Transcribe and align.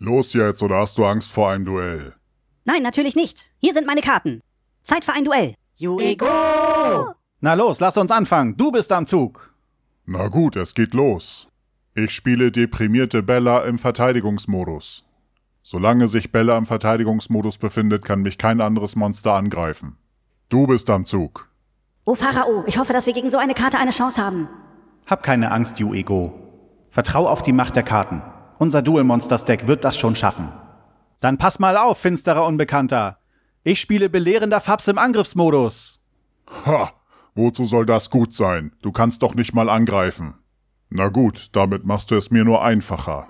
Los 0.00 0.32
jetzt, 0.32 0.62
oder 0.62 0.76
hast 0.76 0.96
du 0.96 1.04
Angst 1.04 1.32
vor 1.32 1.50
einem 1.50 1.64
Duell? 1.64 2.14
Nein, 2.64 2.82
natürlich 2.82 3.16
nicht. 3.16 3.50
Hier 3.58 3.74
sind 3.74 3.86
meine 3.86 4.00
Karten. 4.00 4.40
Zeit 4.82 5.04
für 5.04 5.12
ein 5.12 5.24
Duell. 5.24 5.54
Juego! 5.74 6.26
Na 7.40 7.54
los, 7.54 7.80
lass 7.80 7.96
uns 7.96 8.10
anfangen. 8.12 8.56
Du 8.56 8.70
bist 8.70 8.92
am 8.92 9.06
Zug. 9.06 9.52
Na 10.06 10.28
gut, 10.28 10.54
es 10.56 10.74
geht 10.74 10.94
los. 10.94 11.48
Ich 11.94 12.12
spiele 12.12 12.52
deprimierte 12.52 13.24
Bella 13.24 13.64
im 13.64 13.76
Verteidigungsmodus. 13.76 15.04
Solange 15.62 16.06
sich 16.08 16.30
Bella 16.30 16.56
im 16.56 16.66
Verteidigungsmodus 16.66 17.58
befindet, 17.58 18.04
kann 18.04 18.22
mich 18.22 18.38
kein 18.38 18.60
anderes 18.60 18.94
Monster 18.94 19.34
angreifen. 19.34 19.96
Du 20.48 20.66
bist 20.68 20.88
am 20.90 21.06
Zug. 21.06 21.50
Oh 22.04 22.14
Pharao, 22.14 22.64
ich 22.66 22.78
hoffe, 22.78 22.92
dass 22.92 23.06
wir 23.06 23.12
gegen 23.14 23.30
so 23.30 23.38
eine 23.38 23.54
Karte 23.54 23.78
eine 23.78 23.90
Chance 23.90 24.24
haben. 24.24 24.48
Hab 25.06 25.24
keine 25.24 25.50
Angst, 25.50 25.80
you 25.80 25.92
Ego. 25.92 26.32
Vertrau 26.88 27.28
auf 27.28 27.42
die 27.42 27.52
Macht 27.52 27.74
der 27.74 27.82
Karten. 27.82 28.22
Unser 28.58 28.82
Duel 28.82 29.04
Monsters 29.04 29.44
Deck 29.44 29.68
wird 29.68 29.84
das 29.84 29.96
schon 29.96 30.16
schaffen. 30.16 30.52
Dann 31.20 31.38
pass 31.38 31.60
mal 31.60 31.76
auf, 31.76 31.98
finsterer 31.98 32.44
Unbekannter. 32.44 33.18
Ich 33.62 33.80
spiele 33.80 34.10
belehrender 34.10 34.60
Fabs 34.60 34.88
im 34.88 34.98
Angriffsmodus. 34.98 36.00
Ha! 36.66 36.92
Wozu 37.34 37.66
soll 37.66 37.86
das 37.86 38.10
gut 38.10 38.34
sein? 38.34 38.72
Du 38.82 38.90
kannst 38.90 39.22
doch 39.22 39.36
nicht 39.36 39.54
mal 39.54 39.68
angreifen. 39.68 40.34
Na 40.90 41.08
gut, 41.08 41.50
damit 41.52 41.84
machst 41.84 42.10
du 42.10 42.16
es 42.16 42.32
mir 42.32 42.44
nur 42.44 42.64
einfacher. 42.64 43.28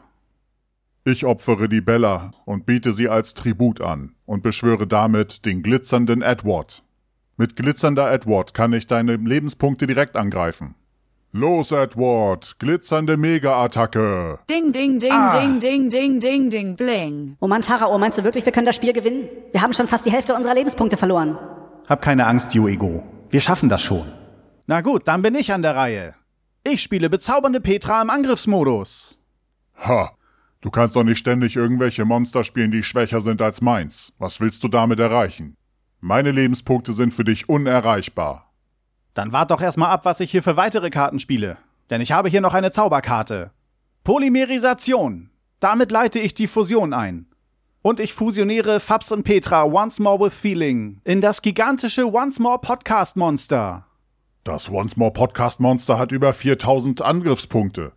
Ich 1.05 1.27
opfere 1.27 1.69
die 1.69 1.83
Bella 1.83 2.33
und 2.47 2.65
biete 2.65 2.95
sie 2.95 3.11
als 3.11 3.35
Tribut 3.35 3.83
an 3.83 4.15
und 4.25 4.43
beschwöre 4.43 4.87
damit 4.87 5.45
den 5.45 5.63
glitzernden 5.63 6.23
Edward. 6.23 6.83
Mit 7.37 7.55
glitzernder 7.55 8.11
Edward 8.11 8.55
kann 8.55 8.73
ich 8.73 8.87
deine 8.87 9.17
Lebenspunkte 9.17 9.87
direkt 9.87 10.17
angreifen. 10.17 10.75
Los, 11.33 11.73
Edward! 11.73 12.57
Glitzernde 12.59 13.19
Mega-Attacke! 13.19 14.39
Ding, 14.49 14.73
ding, 14.73 14.99
ding, 14.99 15.13
ah. 15.13 15.29
ding, 15.29 15.61
ding, 15.61 15.91
ding, 15.91 16.19
ding, 16.19 16.49
ding, 16.49 16.75
bling. 16.75 17.37
Oh 17.41 17.47
Mann, 17.47 17.63
Pharao, 17.63 17.99
meinst 17.99 18.17
du 18.17 18.25
wirklich, 18.25 18.47
wir 18.47 18.53
können 18.53 18.65
das 18.65 18.77
Spiel 18.77 18.95
gewinnen? 18.95 19.29
Wir 19.53 19.61
haben 19.61 19.75
schon 19.75 19.87
fast 19.87 20.07
die 20.07 20.11
Hälfte 20.11 20.35
unserer 20.35 20.55
Lebenspunkte 20.55 20.97
verloren. 20.97 21.39
Hab 21.87 22.01
keine 22.01 22.27
Angst, 22.27 22.55
Ego. 22.55 23.05
Wir 23.29 23.43
schaffen 23.43 23.69
das 23.69 23.83
schon. 23.83 24.11
Na 24.67 24.81
gut, 24.81 25.07
dann 25.07 25.21
bin 25.21 25.35
ich 25.35 25.53
an 25.53 25.61
der 25.61 25.77
Reihe. 25.77 26.15
Ich 26.65 26.81
spiele 26.81 27.11
bezaubernde 27.11 27.61
Petra 27.61 28.01
im 28.01 28.09
Angriffsmodus. 28.09 29.19
Ha! 29.87 30.13
Du 30.63 30.71
kannst 30.71 30.97
doch 30.97 31.05
nicht 31.05 31.19
ständig 31.19 31.57
irgendwelche 31.57 32.07
Monster 32.07 32.43
spielen, 32.43 32.71
die 32.71 32.83
schwächer 32.83 33.21
sind 33.21 33.43
als 33.43 33.61
meins. 33.61 34.15
Was 34.19 34.41
willst 34.41 34.65
du 34.65 34.69
damit 34.69 34.99
erreichen? 34.99 35.57
Meine 36.01 36.31
Lebenspunkte 36.31 36.95
sind 36.95 37.13
für 37.13 37.25
dich 37.25 37.51
unerreichbar. 37.51 38.48
Dann 39.15 39.33
wart 39.33 39.51
doch 39.51 39.61
erstmal 39.61 39.91
ab, 39.91 40.05
was 40.05 40.21
ich 40.21 40.31
hier 40.31 40.43
für 40.43 40.57
weitere 40.57 40.91
Karten 40.91 41.21
spiele. 41.21 41.59
Denn 41.91 42.01
ich 42.01 42.13
habe 42.13 42.29
hier 42.29 42.41
noch 42.41 42.55
eine 42.55 42.73
Zauberkarte. 42.73 43.51
Polymerisation. 44.05 45.31
Damit 45.61 45.91
leite 45.91 46.19
ich 46.19 46.35
die 46.35 46.47
Fusion 46.47 46.93
ein. 46.93 47.27
Und 47.83 48.01
ich 48.01 48.13
fusioniere 48.13 48.81
Fabs 48.81 49.13
und 49.13 49.23
Petra 49.23 49.65
Once 49.65 49.99
More 49.99 50.21
with 50.21 50.39
Feeling 50.39 51.01
in 51.05 51.21
das 51.21 51.43
gigantische 51.43 52.13
Once 52.13 52.39
More 52.39 52.59
Podcast 52.59 53.17
Monster. 53.17 53.87
Das 54.45 54.71
Once 54.71 54.97
More 54.97 55.13
Podcast 55.13 55.61
Monster 55.61 55.99
hat 55.99 56.13
über 56.13 56.33
4000 56.33 57.03
Angriffspunkte. 57.03 57.93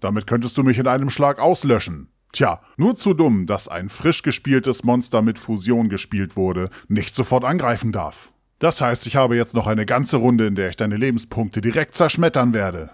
Damit 0.00 0.26
könntest 0.26 0.56
du 0.56 0.62
mich 0.62 0.78
in 0.78 0.86
einem 0.86 1.10
Schlag 1.10 1.38
auslöschen. 1.38 2.10
Tja, 2.32 2.60
nur 2.76 2.96
zu 2.96 3.12
dumm, 3.12 3.46
dass 3.46 3.68
ein 3.68 3.88
frisch 3.88 4.22
gespieltes 4.22 4.84
Monster 4.84 5.20
mit 5.20 5.38
Fusion 5.38 5.88
gespielt 5.88 6.36
wurde, 6.36 6.70
nicht 6.88 7.14
sofort 7.14 7.44
angreifen 7.44 7.92
darf. 7.92 8.32
Das 8.60 8.80
heißt, 8.82 9.06
ich 9.06 9.16
habe 9.16 9.36
jetzt 9.36 9.54
noch 9.54 9.66
eine 9.66 9.86
ganze 9.86 10.18
Runde, 10.18 10.46
in 10.46 10.54
der 10.54 10.68
ich 10.68 10.76
deine 10.76 10.96
Lebenspunkte 10.96 11.62
direkt 11.62 11.94
zerschmettern 11.96 12.52
werde. 12.52 12.90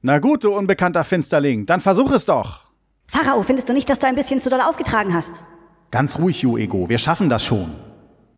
Na 0.00 0.18
gut, 0.18 0.42
du 0.42 0.56
unbekannter 0.56 1.04
Finsterling, 1.04 1.66
dann 1.66 1.82
versuch 1.82 2.10
es 2.12 2.24
doch. 2.24 2.62
Pharao, 3.06 3.42
findest 3.42 3.68
du 3.68 3.74
nicht, 3.74 3.88
dass 3.90 3.98
du 3.98 4.06
ein 4.06 4.14
bisschen 4.14 4.40
zu 4.40 4.48
doll 4.48 4.62
aufgetragen 4.62 5.12
hast? 5.14 5.44
Ganz 5.90 6.18
ruhig, 6.18 6.42
you 6.42 6.56
Ego, 6.56 6.88
wir 6.88 6.96
schaffen 6.96 7.28
das 7.28 7.44
schon. 7.44 7.72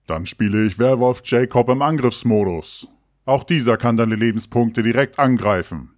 Dann 0.09 0.27
spiele 0.27 0.67
ich 0.67 0.81
Werwolf 0.81 1.23
Jacob 1.25 1.69
im 1.69 1.81
Angriffsmodus. 1.81 2.89
Auch 3.25 3.45
dieser 3.45 3.77
kann 3.77 3.97
deine 3.97 4.17
Lebenspunkte 4.17 4.83
direkt 4.83 5.18
angreifen. 5.18 5.95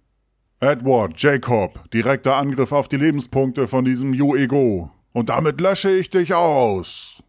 Edward, 0.59 1.13
Jacob, 1.17 1.89
direkter 1.91 2.35
Angriff 2.35 2.71
auf 2.71 2.87
die 2.87 2.97
Lebenspunkte 2.97 3.67
von 3.67 3.83
diesem 3.83 4.13
You-Ego. 4.13 4.91
Und 5.11 5.29
damit 5.29 5.59
lösche 5.59 5.89
ich 5.89 6.11
dich 6.11 6.35
aus. 6.35 7.23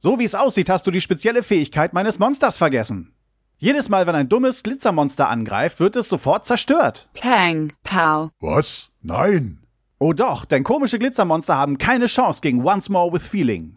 So 0.00 0.18
wie 0.18 0.24
es 0.24 0.34
aussieht, 0.36 0.70
hast 0.70 0.86
du 0.86 0.92
die 0.92 1.00
spezielle 1.00 1.42
Fähigkeit 1.42 1.92
meines 1.92 2.18
Monsters 2.20 2.56
vergessen. 2.56 3.12
Jedes 3.58 3.88
Mal, 3.88 4.06
wenn 4.06 4.14
ein 4.14 4.28
dummes 4.28 4.62
Glitzermonster 4.62 5.28
angreift, 5.28 5.80
wird 5.80 5.96
es 5.96 6.08
sofort 6.08 6.46
zerstört. 6.46 7.08
Pang, 7.14 7.72
pow. 7.82 8.30
Was? 8.38 8.90
Nein. 9.02 9.58
Oh 9.98 10.12
doch, 10.12 10.44
denn 10.44 10.62
komische 10.62 11.00
Glitzermonster 11.00 11.56
haben 11.56 11.78
keine 11.78 12.06
Chance 12.06 12.40
gegen 12.40 12.64
Once 12.64 12.88
More 12.88 13.12
with 13.12 13.26
Feeling. 13.26 13.74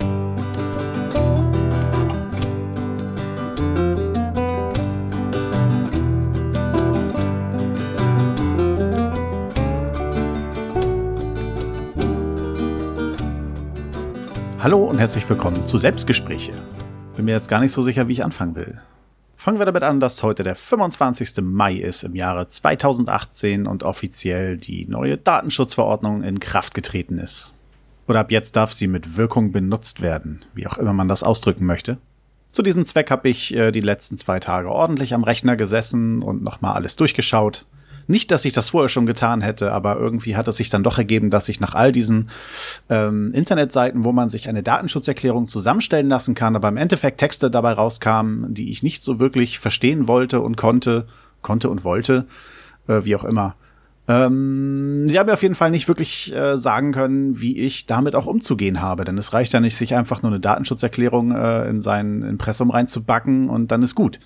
Hallo 14.64 14.84
und 14.84 15.00
herzlich 15.00 15.28
willkommen 15.28 15.66
zu 15.66 15.80
Selbstgespräche. 15.80 16.52
Bin 17.16 17.26
mir 17.26 17.32
jetzt 17.32 17.50
gar 17.50 17.62
nicht 17.62 17.72
so 17.72 17.82
sicher, 17.82 18.08
wie 18.08 18.12
ich 18.14 18.24
anfangen 18.24 18.56
will. 18.56 18.80
Fangen 19.36 19.58
wir 19.58 19.66
damit 19.66 19.82
an, 19.82 20.00
dass 20.00 20.22
heute 20.22 20.44
der 20.44 20.56
25. 20.56 21.42
Mai 21.42 21.74
ist 21.78 22.04
im 22.04 22.14
Jahre 22.14 22.46
2018 22.46 23.66
und 23.66 23.82
offiziell 23.82 24.58
die 24.58 24.86
neue 24.86 25.18
Datenschutzverordnung 25.18 26.22
in 26.22 26.40
Kraft 26.40 26.76
getreten 26.76 27.18
ist. 27.18 27.56
Oder 28.08 28.20
ab 28.20 28.32
jetzt 28.32 28.56
darf 28.56 28.72
sie 28.72 28.86
mit 28.86 29.18
Wirkung 29.18 29.52
benutzt 29.52 30.04
werden, 30.04 30.46
wie 30.54 30.68
auch 30.68 30.78
immer 30.78 30.94
man 30.94 31.08
das 31.08 31.24
ausdrücken 31.24 31.66
möchte. 31.66 31.98
Zu 32.52 32.62
diesem 32.62 32.86
Zweck 32.86 33.10
habe 33.10 33.30
ich 33.30 33.56
äh, 33.56 33.72
die 33.72 33.82
letzten 33.82 34.16
zwei 34.20 34.40
Tage 34.40 34.70
ordentlich 34.70 35.16
am 35.16 35.24
Rechner 35.24 35.56
gesessen 35.56 36.22
und 36.22 36.44
nochmal 36.44 36.76
alles 36.76 36.96
durchgeschaut, 36.98 37.66
nicht, 38.12 38.30
dass 38.30 38.46
ich 38.46 38.54
das 38.54 38.70
vorher 38.70 38.90
schon 38.90 39.08
getan 39.08 39.42
hätte, 39.42 39.72
aber 39.72 39.98
irgendwie 39.98 40.36
hat 40.36 40.48
es 40.48 40.58
sich 40.58 40.70
dann 40.70 40.84
doch 40.84 41.00
ergeben, 41.00 41.32
dass 41.32 41.50
ich 41.50 41.60
nach 41.60 41.74
all 41.74 41.92
diesen 41.92 42.30
ähm, 42.90 43.32
Internetseiten, 43.34 44.06
wo 44.06 44.12
man 44.12 44.30
sich 44.30 44.48
eine 44.48 44.62
Datenschutzerklärung 44.62 45.48
zusammenstellen 45.48 46.08
lassen 46.08 46.36
kann, 46.36 46.56
aber 46.56 46.68
im 46.68 46.78
Endeffekt 46.78 47.20
Texte 47.20 47.50
dabei 47.50 47.74
rauskamen, 47.74 48.54
die 48.54 48.72
ich 48.72 48.84
nicht 48.84 49.04
so 49.04 49.20
wirklich 49.20 49.58
verstehen 49.58 50.08
wollte 50.08 50.42
und 50.42 50.58
konnte, 50.58 51.08
konnte 51.42 51.70
und 51.70 51.84
wollte, 51.84 52.28
äh, 52.88 53.04
wie 53.04 53.16
auch 53.16 53.24
immer. 53.24 53.56
Ähm, 54.08 55.08
sie 55.08 55.18
haben 55.18 55.28
mir 55.28 55.34
auf 55.34 55.44
jeden 55.44 55.56
Fall 55.56 55.72
nicht 55.72 55.88
wirklich 55.88 56.36
äh, 56.36 56.58
sagen 56.58 56.92
können, 56.92 57.40
wie 57.40 57.58
ich 57.58 57.86
damit 57.86 58.16
auch 58.16 58.26
umzugehen 58.26 58.82
habe, 58.82 59.06
denn 59.06 59.18
es 59.18 59.34
reicht 59.34 59.54
ja 59.54 59.60
nicht, 59.60 59.76
sich 59.76 59.96
einfach 59.96 60.22
nur 60.22 60.32
eine 60.32 60.40
Datenschutzerklärung 60.40 61.32
äh, 61.32 61.70
in 61.70 61.82
sein 61.82 62.22
Impressum 62.24 62.72
reinzubacken 62.72 63.50
und 63.50 63.72
dann 63.72 63.84
ist 63.84 63.96
gut 63.96 64.20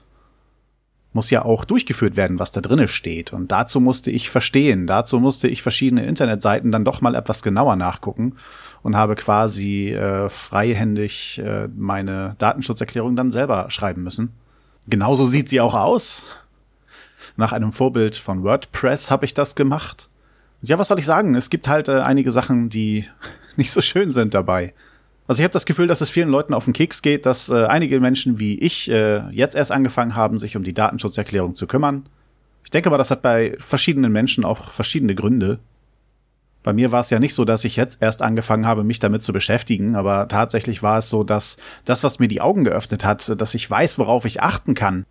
muss 1.15 1.29
ja 1.29 1.45
auch 1.45 1.63
durchgeführt 1.63 2.17
werden, 2.17 2.39
was 2.39 2.51
da 2.51 2.59
drinnen 2.59 2.89
steht. 2.89 3.31
Und 3.31 3.49
dazu 3.49 3.79
musste 3.79 4.11
ich 4.11 4.29
verstehen, 4.29 4.85
dazu 4.85 5.21
musste 5.21 5.47
ich 5.47 5.61
verschiedene 5.61 6.05
Internetseiten 6.05 6.73
dann 6.73 6.83
doch 6.83 6.99
mal 6.99 7.15
etwas 7.15 7.41
genauer 7.41 7.77
nachgucken 7.77 8.35
und 8.83 8.97
habe 8.97 9.15
quasi 9.15 9.93
äh, 9.93 10.27
freihändig 10.27 11.39
äh, 11.39 11.69
meine 11.73 12.35
Datenschutzerklärung 12.37 13.15
dann 13.15 13.31
selber 13.31 13.67
schreiben 13.69 14.03
müssen. 14.03 14.33
Genauso 14.87 15.25
sieht 15.25 15.47
sie 15.47 15.61
auch 15.61 15.73
aus. 15.73 16.47
Nach 17.37 17.53
einem 17.53 17.71
Vorbild 17.71 18.17
von 18.17 18.43
WordPress 18.43 19.09
habe 19.09 19.23
ich 19.23 19.33
das 19.33 19.55
gemacht. 19.55 20.09
Und 20.61 20.67
ja, 20.67 20.77
was 20.77 20.89
soll 20.89 20.99
ich 20.99 21.05
sagen? 21.05 21.33
Es 21.35 21.49
gibt 21.49 21.69
halt 21.69 21.87
äh, 21.87 22.01
einige 22.01 22.33
Sachen, 22.33 22.67
die 22.67 23.05
nicht 23.55 23.71
so 23.71 23.79
schön 23.79 24.11
sind 24.11 24.33
dabei. 24.33 24.73
Also 25.28 25.40
ich 25.40 25.44
habe 25.44 25.53
das 25.53 25.66
Gefühl, 25.66 25.88
dass 25.88 26.02
es 26.02 26.09
vielen 26.09 26.30
Leuten 26.30 26.53
auf 26.53 26.66
den 26.66 26.74
Keks 26.74 27.02
geht, 27.02 27.25
dass 27.25 27.50
äh, 27.50 27.66
einige 27.66 28.00
Menschen 28.00 28.38
wie 28.38 28.59
ich 28.59 28.90
äh, 28.90 29.28
jetzt 29.31 29.56
erst 29.56 29.72
angefangen 29.72 30.16
haben, 30.16 30.38
sich 30.38 30.56
um 30.56 30.63
die 30.63 30.74
Datenschutzerklärung 30.74 31.56
zu 31.56 31.66
kümmern. 31.66 32.08
Ich 32.63 32.69
denke 32.69 32.90
aber, 32.90 32.97
das 32.97 33.12
hat 33.12 33.22
bei 33.22 33.56
verschiedenen 33.59 34.12
Menschen 34.12 34.46
auch 34.46 34.72
verschiedene 34.72 35.16
Gründe. 35.16 35.59
Bei 36.62 36.74
mir 36.74 36.91
war 36.91 37.02
es 37.02 37.12
ja 37.12 37.19
nicht 37.19 37.36
so, 37.36 37.46
dass 37.46 37.63
ich 37.63 37.75
jetzt 37.75 38.02
erst 38.02 38.24
angefangen 38.24 38.66
habe, 38.66 38.84
mich 38.84 39.00
damit 39.00 39.22
zu 39.22 39.34
beschäftigen, 39.34 39.95
aber 39.95 40.27
tatsächlich 40.27 40.81
war 40.81 40.98
es 40.98 41.10
so, 41.10 41.24
dass 41.24 41.57
das, 41.86 42.04
was 42.04 42.18
mir 42.18 42.28
die 42.28 42.42
Augen 42.42 42.63
geöffnet 42.63 43.06
hat, 43.06 43.39
dass 43.39 43.54
ich 43.54 43.69
weiß, 43.69 44.00
worauf 44.00 44.25
ich 44.25 44.42
achten 44.42 44.74
kann, 44.74 45.06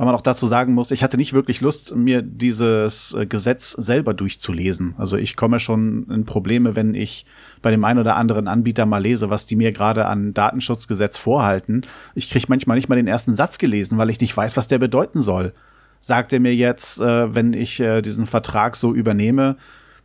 weil 0.00 0.06
man 0.06 0.14
auch 0.14 0.22
dazu 0.22 0.46
sagen 0.46 0.72
muss, 0.72 0.92
ich 0.92 1.02
hatte 1.02 1.18
nicht 1.18 1.34
wirklich 1.34 1.60
Lust, 1.60 1.94
mir 1.94 2.22
dieses 2.22 3.12
äh, 3.12 3.26
Gesetz 3.26 3.72
selber 3.72 4.14
durchzulesen. 4.14 4.94
Also 4.96 5.18
ich 5.18 5.36
komme 5.36 5.58
schon 5.58 6.06
in 6.08 6.24
Probleme, 6.24 6.74
wenn 6.74 6.94
ich 6.94 7.26
bei 7.60 7.70
dem 7.70 7.84
einen 7.84 7.98
oder 7.98 8.16
anderen 8.16 8.48
Anbieter 8.48 8.86
mal 8.86 9.02
lese, 9.02 9.28
was 9.28 9.44
die 9.44 9.56
mir 9.56 9.72
gerade 9.72 10.06
an 10.06 10.32
Datenschutzgesetz 10.32 11.18
vorhalten. 11.18 11.82
Ich 12.14 12.30
kriege 12.30 12.46
manchmal 12.48 12.78
nicht 12.78 12.88
mal 12.88 12.96
den 12.96 13.08
ersten 13.08 13.34
Satz 13.34 13.58
gelesen, 13.58 13.98
weil 13.98 14.08
ich 14.08 14.18
nicht 14.18 14.34
weiß, 14.34 14.56
was 14.56 14.68
der 14.68 14.78
bedeuten 14.78 15.20
soll. 15.20 15.52
Sagt 15.98 16.32
er 16.32 16.40
mir 16.40 16.54
jetzt, 16.54 17.02
äh, 17.02 17.34
wenn 17.34 17.52
ich 17.52 17.78
äh, 17.78 18.00
diesen 18.00 18.24
Vertrag 18.24 18.76
so 18.76 18.94
übernehme, 18.94 19.58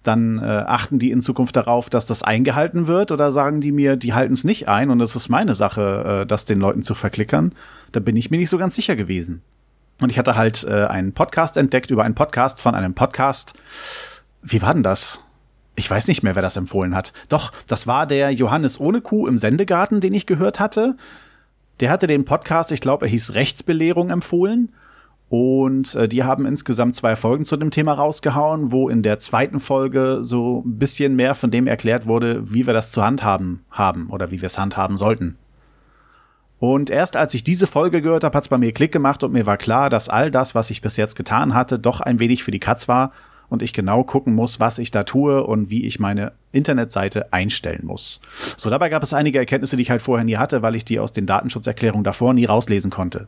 dann 0.04 0.40
achten 0.40 1.00
die 1.00 1.10
in 1.10 1.22
Zukunft 1.22 1.56
darauf, 1.56 1.90
dass 1.90 2.06
das 2.06 2.22
eingehalten 2.22 2.86
wird 2.86 3.12
oder 3.12 3.32
sagen 3.32 3.60
die 3.60 3.72
mir, 3.72 3.96
die 3.96 4.14
halten 4.14 4.34
es 4.34 4.44
nicht 4.44 4.68
ein 4.68 4.92
und 4.92 5.02
es 5.02 5.16
ist 5.16 5.30
meine 5.30 5.56
Sache, 5.56 6.26
das 6.28 6.46
den 6.46 6.60
Leuten 6.60 6.84
zu 6.84 6.94
verklickern? 6.94 7.54
Da 7.92 8.02
bin 8.02 8.16
ich 8.16 8.30
mir 8.30 8.38
nicht 8.38 8.52
so 8.52 8.60
ganz 8.60 8.76
sicher 8.76 8.96
gewesen. 8.96 9.42
Und 10.02 10.12
ich 10.12 10.20
hatte 10.20 10.36
halt 10.36 10.64
äh, 10.66 10.86
einen 10.86 11.14
Podcast 11.14 11.58
entdeckt 11.58 11.92
über 11.92 12.04
einen 12.04 12.16
Podcast 12.16 12.62
von 12.62 12.76
einem 12.76 12.94
Podcast. 12.94 13.54
Wie 14.42 14.62
war 14.62 14.74
denn 14.74 14.84
das? 14.84 15.22
Ich 15.76 15.90
weiß 15.90 16.08
nicht 16.08 16.24
mehr, 16.24 16.36
wer 16.36 16.42
das 16.42 16.58
empfohlen 16.58 16.96
hat. 16.96 17.14
Doch, 17.30 17.52
das 17.68 17.88
war 17.88 18.08
der 18.08 18.32
Johannes 18.32 18.80
ohne 18.80 19.02
Kuh 19.02 19.28
im 19.28 19.38
Sendegarten, 19.38 20.00
den 20.00 20.14
ich 20.14 20.26
gehört 20.26 20.60
hatte. 20.60 20.96
Der 21.80 21.90
hatte 21.90 22.08
den 22.08 22.26
Podcast, 22.26 22.72
ich 22.72 22.82
glaube, 22.82 23.06
er 23.06 23.10
hieß 23.10 23.34
Rechtsbelehrung 23.34 24.10
empfohlen. 24.10 24.74
Und 25.28 25.96
äh, 25.96 26.08
die 26.08 26.24
haben 26.24 26.46
insgesamt 26.46 26.96
zwei 26.96 27.16
Folgen 27.16 27.46
zu 27.46 27.58
dem 27.58 27.72
Thema 27.72 27.94
rausgehauen, 27.94 28.72
wo 28.72 28.90
in 28.90 29.02
der 29.02 29.20
zweiten 29.20 29.60
Folge 29.60 30.20
so 30.22 30.64
ein 30.66 30.78
bisschen 30.78 31.16
mehr 31.16 31.36
von 31.36 31.52
dem 31.52 31.68
erklärt 31.68 32.06
wurde, 32.06 32.52
wie 32.52 32.68
wir 32.68 32.74
das 32.74 32.92
zu 32.92 33.04
handhaben 33.04 33.66
haben 33.72 34.10
oder 34.12 34.30
wie 34.32 34.42
wir 34.42 34.48
es 34.48 34.60
handhaben 34.60 34.98
sollten. 34.98 35.38
Und 36.60 36.90
erst 36.90 37.18
als 37.18 37.34
ich 37.34 37.44
diese 37.44 37.68
Folge 37.68 38.02
gehört 38.02 38.24
habe, 38.24 38.36
hat 38.36 38.46
es 38.46 38.50
bei 38.50 38.58
mir 38.58 38.72
Klick 38.72 38.92
gemacht 38.92 39.24
und 39.24 39.34
mir 39.34 39.46
war 39.46 39.58
klar, 39.58 39.90
dass 39.90 40.10
all 40.10 40.32
das, 40.32 40.56
was 40.56 40.70
ich 40.70 40.82
bis 40.82 40.98
jetzt 40.98 41.16
getan 41.16 41.54
hatte, 41.54 41.80
doch 41.80 42.00
ein 42.02 42.20
wenig 42.20 42.44
für 42.44 42.52
die 42.52 42.60
Katz 42.60 42.88
war 42.88 43.12
und 43.50 43.62
ich 43.62 43.74
genau 43.74 44.04
gucken 44.04 44.34
muss, 44.34 44.60
was 44.60 44.80
ich 44.80 44.92
da 44.92 45.04
tue 45.04 45.44
und 45.44 45.70
wie 45.70 45.86
ich 45.86 46.00
meine 46.00 46.32
Internetseite 46.52 47.34
einstellen 47.34 47.86
muss. 47.86 48.22
So, 48.58 48.70
dabei 48.70 48.90
gab 48.90 49.04
es 49.04 49.14
einige 49.14 49.40
Erkenntnisse, 49.40 49.76
die 49.76 49.84
ich 49.84 49.92
halt 49.92 50.02
vorher 50.02 50.26
nie 50.26 50.38
hatte, 50.38 50.62
weil 50.62 50.76
ich 50.76 50.86
die 50.86 51.00
aus 51.00 51.14
den 51.14 51.26
Datenschutzerklärungen 51.26 52.04
davor 52.04 52.34
nie 52.34 52.46
rauslesen 52.46 52.92
konnte. 52.92 53.28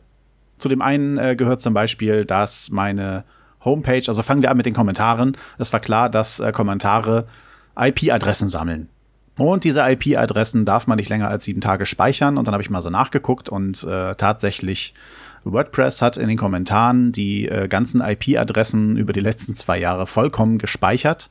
Zu 0.58 0.68
dem 0.68 0.82
einen 0.82 1.18
äh, 1.18 1.36
gehört 1.36 1.60
zum 1.60 1.74
Beispiel, 1.74 2.24
dass 2.24 2.70
meine 2.70 3.24
Homepage, 3.64 4.02
also 4.06 4.22
fangen 4.22 4.42
wir 4.42 4.50
an 4.50 4.56
mit 4.56 4.66
den 4.66 4.74
Kommentaren. 4.74 5.36
Es 5.58 5.72
war 5.72 5.80
klar, 5.80 6.08
dass 6.10 6.40
äh, 6.40 6.50
Kommentare 6.52 7.26
IP-Adressen 7.78 8.48
sammeln. 8.48 8.88
Und 9.38 9.64
diese 9.64 9.88
IP-Adressen 9.88 10.64
darf 10.64 10.86
man 10.86 10.96
nicht 10.96 11.08
länger 11.08 11.28
als 11.28 11.44
sieben 11.44 11.60
Tage 11.60 11.86
speichern. 11.86 12.36
Und 12.36 12.46
dann 12.46 12.52
habe 12.52 12.62
ich 12.62 12.70
mal 12.70 12.82
so 12.82 12.90
nachgeguckt 12.90 13.48
und 13.48 13.84
äh, 13.84 14.14
tatsächlich 14.16 14.94
WordPress 15.44 16.02
hat 16.02 16.16
in 16.16 16.28
den 16.28 16.36
Kommentaren 16.36 17.12
die 17.12 17.48
äh, 17.48 17.68
ganzen 17.68 18.00
IP-Adressen 18.00 18.96
über 18.96 19.12
die 19.12 19.20
letzten 19.20 19.54
zwei 19.54 19.78
Jahre 19.78 20.06
vollkommen 20.06 20.58
gespeichert. 20.58 21.30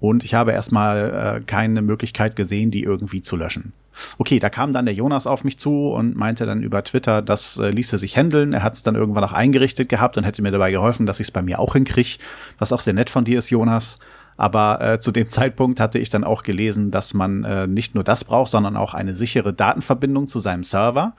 Und 0.00 0.24
ich 0.24 0.34
habe 0.34 0.52
erstmal 0.52 1.38
äh, 1.38 1.44
keine 1.44 1.82
Möglichkeit 1.82 2.36
gesehen, 2.36 2.70
die 2.70 2.82
irgendwie 2.82 3.20
zu 3.20 3.36
löschen. 3.36 3.72
Okay, 4.18 4.38
da 4.38 4.48
kam 4.48 4.72
dann 4.72 4.84
der 4.84 4.94
Jonas 4.94 5.26
auf 5.26 5.42
mich 5.42 5.58
zu 5.58 5.88
und 5.88 6.14
meinte 6.16 6.46
dann 6.46 6.62
über 6.62 6.84
Twitter, 6.84 7.20
das 7.20 7.58
äh, 7.58 7.70
ließe 7.70 7.98
sich 7.98 8.16
handeln. 8.16 8.52
Er 8.52 8.62
hat 8.62 8.74
es 8.74 8.84
dann 8.84 8.94
irgendwann 8.94 9.24
auch 9.24 9.32
eingerichtet 9.32 9.88
gehabt 9.88 10.16
und 10.16 10.24
hätte 10.24 10.42
mir 10.42 10.52
dabei 10.52 10.70
geholfen, 10.70 11.06
dass 11.06 11.18
ich 11.18 11.28
es 11.28 11.30
bei 11.32 11.42
mir 11.42 11.58
auch 11.58 11.72
hinkriege. 11.72 12.18
Was 12.58 12.72
auch 12.72 12.80
sehr 12.80 12.94
nett 12.94 13.10
von 13.10 13.24
dir 13.24 13.40
ist, 13.40 13.50
Jonas. 13.50 13.98
Aber 14.38 14.80
äh, 14.80 15.00
zu 15.00 15.12
dem 15.12 15.26
Zeitpunkt 15.28 15.80
hatte 15.80 15.98
ich 15.98 16.08
dann 16.08 16.24
auch 16.24 16.42
gelesen, 16.42 16.90
dass 16.90 17.12
man 17.12 17.44
äh, 17.44 17.66
nicht 17.66 17.94
nur 17.94 18.04
das 18.04 18.24
braucht, 18.24 18.50
sondern 18.50 18.78
auch 18.78 18.94
eine 18.94 19.12
sichere 19.12 19.52
Datenverbindung 19.52 20.26
zu 20.26 20.38
seinem 20.38 20.64
Server. 20.64 21.14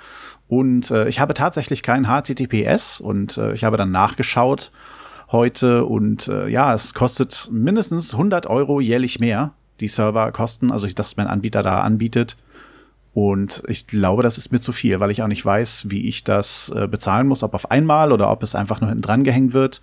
Und 0.48 0.90
äh, 0.90 1.08
ich 1.08 1.20
habe 1.20 1.36
tatsächlich 1.36 1.84
kein 1.84 2.08
HTTPS 2.08 3.00
und 3.00 3.38
äh, 3.38 3.54
ich 3.54 3.64
habe 3.64 3.78
dann 3.78 3.92
nachgeschaut 3.92 4.72
heute 5.32 5.86
und 5.86 6.28
äh, 6.28 6.48
ja, 6.48 6.74
es 6.74 6.96
kostet 6.96 7.50
mindestens 7.52 8.14
100 8.14 8.48
Euro 8.48 8.80
jährlich 8.80 9.20
mehr, 9.20 9.52
die 9.80 9.88
Server 9.88 10.32
kosten, 10.32 10.72
also 10.72 10.88
dass 10.88 11.18
mein 11.18 11.28
Anbieter 11.28 11.62
da 11.62 11.82
anbietet. 11.82 12.36
Und 13.14 13.64
ich 13.68 13.86
glaube, 13.86 14.24
das 14.24 14.38
ist 14.38 14.52
mir 14.52 14.60
zu 14.60 14.72
viel, 14.72 15.00
weil 15.00 15.12
ich 15.12 15.22
auch 15.22 15.28
nicht 15.28 15.46
weiß, 15.46 15.88
wie 15.90 16.08
ich 16.08 16.24
das 16.24 16.72
äh, 16.76 16.88
bezahlen 16.88 17.28
muss, 17.28 17.44
ob 17.44 17.54
auf 17.54 17.70
einmal 17.70 18.12
oder 18.12 18.32
ob 18.32 18.44
es 18.44 18.56
einfach 18.56 18.82
nur 18.82 18.90
hinten 18.90 19.02
dran 19.02 19.24
gehängt 19.24 19.54
wird. 19.54 19.82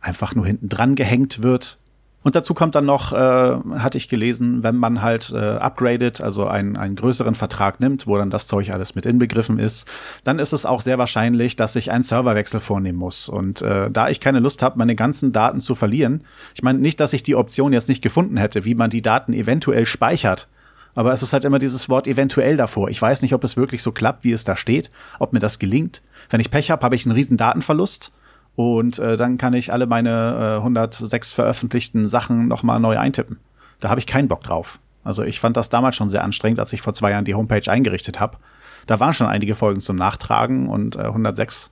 Einfach 0.00 0.34
nur 0.34 0.46
hinten 0.46 0.68
dran 0.68 0.94
gehängt 0.94 1.42
wird. 1.42 1.78
Und 2.26 2.34
dazu 2.34 2.54
kommt 2.54 2.74
dann 2.74 2.86
noch, 2.86 3.12
äh, 3.12 3.16
hatte 3.16 3.98
ich 3.98 4.08
gelesen, 4.08 4.64
wenn 4.64 4.74
man 4.74 5.00
halt 5.00 5.30
äh, 5.32 5.36
upgradet, 5.36 6.20
also 6.20 6.48
einen, 6.48 6.76
einen 6.76 6.96
größeren 6.96 7.36
Vertrag 7.36 7.78
nimmt, 7.78 8.08
wo 8.08 8.18
dann 8.18 8.30
das 8.30 8.48
Zeug 8.48 8.70
alles 8.72 8.96
mit 8.96 9.06
inbegriffen 9.06 9.60
ist, 9.60 9.86
dann 10.24 10.40
ist 10.40 10.52
es 10.52 10.66
auch 10.66 10.80
sehr 10.80 10.98
wahrscheinlich, 10.98 11.54
dass 11.54 11.76
ich 11.76 11.92
einen 11.92 12.02
Serverwechsel 12.02 12.58
vornehmen 12.58 12.98
muss. 12.98 13.28
Und 13.28 13.62
äh, 13.62 13.92
da 13.92 14.08
ich 14.08 14.18
keine 14.18 14.40
Lust 14.40 14.64
habe, 14.64 14.76
meine 14.76 14.96
ganzen 14.96 15.30
Daten 15.30 15.60
zu 15.60 15.76
verlieren, 15.76 16.24
ich 16.52 16.64
meine 16.64 16.80
nicht, 16.80 16.98
dass 16.98 17.12
ich 17.12 17.22
die 17.22 17.36
Option 17.36 17.72
jetzt 17.72 17.88
nicht 17.88 18.02
gefunden 18.02 18.38
hätte, 18.38 18.64
wie 18.64 18.74
man 18.74 18.90
die 18.90 19.02
Daten 19.02 19.32
eventuell 19.32 19.86
speichert. 19.86 20.48
Aber 20.96 21.12
es 21.12 21.22
ist 21.22 21.32
halt 21.32 21.44
immer 21.44 21.60
dieses 21.60 21.88
Wort 21.88 22.08
eventuell 22.08 22.56
davor. 22.56 22.88
Ich 22.88 23.00
weiß 23.00 23.22
nicht, 23.22 23.34
ob 23.34 23.44
es 23.44 23.56
wirklich 23.56 23.84
so 23.84 23.92
klappt, 23.92 24.24
wie 24.24 24.32
es 24.32 24.42
da 24.42 24.56
steht, 24.56 24.90
ob 25.20 25.32
mir 25.32 25.38
das 25.38 25.60
gelingt. 25.60 26.02
Wenn 26.28 26.40
ich 26.40 26.50
Pech 26.50 26.72
habe, 26.72 26.84
habe 26.84 26.96
ich 26.96 27.06
einen 27.06 27.14
riesen 27.14 27.36
Datenverlust 27.36 28.10
und 28.56 28.98
äh, 28.98 29.18
dann 29.18 29.36
kann 29.36 29.52
ich 29.52 29.72
alle 29.72 29.86
meine 29.86 30.56
äh, 30.56 30.56
106 30.56 31.34
veröffentlichten 31.34 32.08
Sachen 32.08 32.48
nochmal 32.48 32.80
neu 32.80 32.98
eintippen. 32.98 33.38
Da 33.80 33.90
habe 33.90 34.00
ich 34.00 34.06
keinen 34.06 34.28
Bock 34.28 34.42
drauf. 34.42 34.80
Also 35.04 35.22
ich 35.22 35.38
fand 35.38 35.58
das 35.58 35.68
damals 35.68 35.94
schon 35.94 36.08
sehr 36.08 36.24
anstrengend, 36.24 36.58
als 36.58 36.72
ich 36.72 36.80
vor 36.80 36.94
zwei 36.94 37.10
Jahren 37.10 37.26
die 37.26 37.34
Homepage 37.34 37.70
eingerichtet 37.70 38.18
habe. 38.18 38.38
Da 38.86 38.98
waren 38.98 39.12
schon 39.12 39.26
einige 39.26 39.54
Folgen 39.54 39.80
zum 39.80 39.96
Nachtragen 39.96 40.68
und 40.68 40.96
äh, 40.96 41.00
106. 41.00 41.70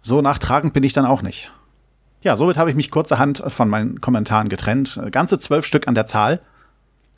So 0.00 0.22
nachtragend 0.22 0.74
bin 0.74 0.84
ich 0.84 0.92
dann 0.92 1.04
auch 1.04 1.22
nicht. 1.22 1.52
Ja, 2.22 2.36
somit 2.36 2.56
habe 2.56 2.70
ich 2.70 2.76
mich 2.76 2.90
kurzerhand 2.90 3.42
von 3.48 3.68
meinen 3.68 4.00
Kommentaren 4.00 4.48
getrennt. 4.48 5.00
Ganze 5.10 5.38
zwölf 5.38 5.66
Stück 5.66 5.88
an 5.88 5.94
der 5.96 6.06
Zahl. 6.06 6.40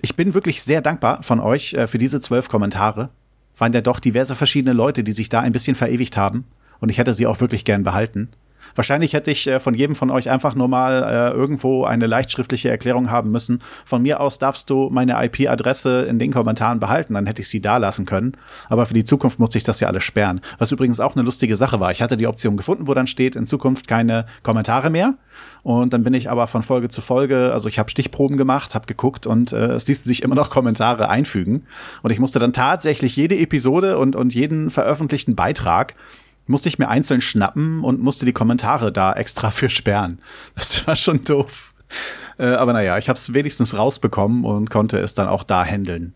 Ich 0.01 0.17
bin 0.17 0.33
wirklich 0.33 0.63
sehr 0.63 0.81
dankbar 0.81 1.23
von 1.23 1.41
euch 1.41 1.75
äh, 1.75 1.87
für 1.87 1.99
diese 1.99 2.23
zwölf 2.23 2.49
Kommentare. 2.49 3.11
Waren 3.59 3.75
ja 3.75 3.83
doch 3.83 4.01
diverse 4.01 4.35
verschiedene 4.35 4.73
Leute, 4.73 5.05
die 5.05 5.13
sich 5.13 5.29
da 5.29 5.41
ein 5.41 5.53
bisschen 5.53 5.75
verewigt 5.75 6.17
haben 6.17 6.47
und 6.81 6.89
ich 6.89 6.99
hätte 6.99 7.15
sie 7.15 7.27
auch 7.27 7.41
wirklich 7.41 7.65
gern 7.65 7.83
behalten. 7.83 8.29
Wahrscheinlich 8.75 9.13
hätte 9.13 9.31
ich 9.31 9.47
äh, 9.47 9.61
von 9.61 9.75
jedem 9.75 9.95
von 9.95 10.11
euch 10.11 10.31
einfach 10.31 10.55
nur 10.55 10.69
mal 10.69 11.03
äh, 11.03 11.37
irgendwo 11.37 11.85
eine 11.85 12.07
leichtschriftliche 12.07 12.71
Erklärung 12.71 13.11
haben 13.11 13.31
müssen. 13.31 13.61
Von 13.85 14.03
mir 14.03 14.21
aus 14.21 14.39
darfst 14.39 14.71
du 14.71 14.91
meine 14.91 15.23
IP-Adresse 15.25 16.03
in 16.03 16.19
den 16.19 16.33
Kommentaren 16.33 16.81
behalten, 16.81 17.15
dann 17.15 17.27
hätte 17.27 17.43
ich 17.43 17.49
sie 17.49 17.61
da 17.61 17.77
lassen 17.77 18.07
können. 18.07 18.37
Aber 18.69 18.87
für 18.87 18.95
die 18.95 19.05
Zukunft 19.05 19.39
musste 19.39 19.59
ich 19.59 19.65
das 19.65 19.81
ja 19.81 19.89
alles 19.89 20.05
sperren. 20.05 20.41
Was 20.59 20.73
übrigens 20.73 21.01
auch 21.01 21.17
eine 21.17 21.25
lustige 21.25 21.57
Sache 21.57 21.81
war. 21.81 21.91
Ich 21.91 22.03
hatte 22.03 22.17
die 22.17 22.27
Option 22.27 22.57
gefunden, 22.57 22.87
wo 22.87 22.95
dann 22.95 23.07
steht, 23.07 23.37
in 23.37 23.47
Zukunft 23.47 23.89
keine 23.89 24.27
Kommentare 24.43 24.91
mehr. 24.91 25.15
Und 25.63 25.93
dann 25.93 26.03
bin 26.03 26.15
ich 26.15 26.31
aber 26.31 26.47
von 26.47 26.63
Folge 26.63 26.89
zu 26.89 27.01
Folge, 27.01 27.53
also 27.53 27.69
ich 27.69 27.79
habe 27.79 27.91
Stichproben 27.91 28.37
gemacht, 28.37 28.75
habe 28.75 28.87
geguckt 28.87 29.27
und 29.27 29.53
äh, 29.53 29.73
es 29.73 29.89
ließen 29.89 30.05
sich 30.05 30.23
immer 30.23 30.35
noch 30.35 30.51
Kommentare 30.51 31.09
einfügen. 31.09 31.65
Und 32.03 32.11
ich 32.11 32.21
musste 32.21 32.39
dann 32.39 32.53
tatsächlich 32.53 33.17
jede 33.17 33.37
Episode 33.37 33.99
und, 33.99 34.17
und 34.17 34.35
jeden 34.35 34.71
veröffentlichten 34.71 35.35
Beitrag 35.35 35.95
musste 36.51 36.69
ich 36.69 36.79
mir 36.79 36.89
einzeln 36.89 37.21
schnappen 37.21 37.83
und 37.83 38.01
musste 38.01 38.27
die 38.27 38.33
Kommentare 38.33 38.93
da 38.93 39.13
extra 39.13 39.51
für 39.51 39.69
sperren. 39.69 40.21
Das 40.55 40.87
war 40.87 40.97
schon 40.97 41.25
doof. 41.25 41.75
Äh, 42.39 42.47
aber 42.47 42.73
naja, 42.73 42.99
ich 42.99 43.09
habe 43.09 43.17
es 43.17 43.33
wenigstens 43.33 43.77
rausbekommen 43.77 44.45
und 44.45 44.71
konnte 44.71 44.99
es 44.99 45.15
dann 45.15 45.29
auch 45.29 45.43
da 45.43 45.65
handeln. 45.65 46.15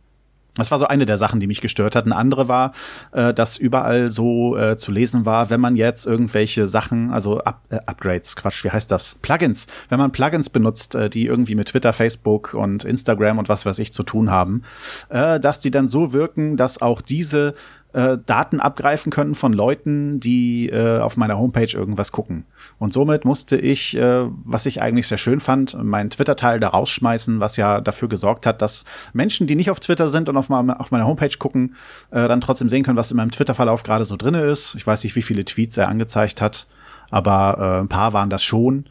Das 0.57 0.71
war 0.71 0.79
so 0.79 0.87
eine 0.87 1.05
der 1.05 1.17
Sachen, 1.17 1.41
die 1.41 1.49
mich 1.49 1.61
gestört 1.61 1.97
hat. 1.97 2.05
Eine 2.05 2.15
andere 2.15 2.47
war, 2.47 2.73
äh, 3.13 3.35
dass 3.35 3.57
überall 3.57 4.11
so 4.11 4.57
äh, 4.57 4.77
zu 4.77 4.93
lesen 4.93 5.27
war, 5.27 5.51
wenn 5.51 5.61
man 5.61 5.75
jetzt 5.75 6.07
irgendwelche 6.07 6.69
Sachen, 6.69 7.11
also 7.11 7.41
Up 7.41 7.63
äh, 7.71 7.79
Upgrades, 7.87 8.37
Quatsch, 8.37 8.63
wie 8.63 8.71
heißt 8.71 8.91
das? 8.93 9.17
Plugins. 9.21 9.67
Wenn 9.89 9.99
man 9.99 10.13
Plugins 10.13 10.51
benutzt, 10.51 10.95
äh, 10.95 11.11
die 11.11 11.27
irgendwie 11.27 11.57
mit 11.57 11.69
Twitter, 11.69 11.93
Facebook 11.93 12.55
und 12.55 12.85
Instagram 12.85 13.39
und 13.39 13.49
was 13.49 13.67
weiß 13.67 13.81
ich 13.81 13.93
zu 13.93 14.05
tun 14.05 14.31
haben, 14.31 14.63
äh, 15.09 15.41
dass 15.41 15.59
die 15.59 15.73
dann 15.73 15.89
so 15.89 16.13
wirken, 16.13 16.57
dass 16.57 16.81
auch 16.81 17.01
diese 17.01 17.55
äh, 17.95 18.19
Daten 18.27 18.61
abgreifen 18.61 19.11
können 19.11 19.35
von 19.35 19.53
Leuten, 19.53 20.21
die 20.21 20.69
äh, 20.69 20.99
auf 20.99 21.17
meiner 21.17 21.39
Homepage 21.39 21.73
irgendwas 21.73 22.13
gucken. 22.13 22.45
Und 22.79 22.93
somit 22.93 23.25
musste 23.25 23.57
ich, 23.57 23.97
äh, 23.97 24.27
was 24.45 24.67
ich 24.67 24.83
eigentlich 24.83 25.07
sehr 25.07 25.19
schön 25.19 25.41
fand, 25.41 25.83
meinen 25.83 26.11
Twitter-Teil 26.11 26.61
da 26.61 26.69
rausschmeißen, 26.69 27.41
was 27.41 27.57
ja 27.57 27.81
dafür 27.81 28.09
gesorgt 28.09 28.47
hat, 28.47 28.63
dass 28.63 28.85
Menschen, 29.13 29.47
die 29.47 29.55
nicht 29.55 29.71
auf 29.71 29.81
Twitter 29.81 30.09
sind 30.09 30.29
und 30.29 30.37
auf, 30.37 30.49
meine, 30.49 30.79
auf 30.81 30.91
meiner 30.91 31.07
Homepage 31.07 31.37
gucken, 31.39 31.77
äh, 32.11 32.27
dann 32.27 32.41
trotzdem 32.41 32.69
sehen 32.69 32.83
können, 32.83 32.99
was 32.99 33.13
in 33.13 33.17
meinem 33.17 33.31
Twitter-Verlauf 33.31 33.85
gerade 33.85 34.05
so 34.05 34.17
drinne 34.17 34.43
ist. 34.43 34.75
Ich 34.75 34.87
weiß 34.87 35.05
nicht, 35.05 35.15
wie 35.15 35.23
viele 35.23 35.45
Tweets 35.45 35.77
er 35.77 35.89
angezeigt 35.89 36.43
hat, 36.43 36.67
aber 37.11 37.57
äh, 37.59 37.81
ein 37.81 37.89
paar 37.89 38.13
waren 38.13 38.29
das 38.29 38.43
schon. 38.43 38.87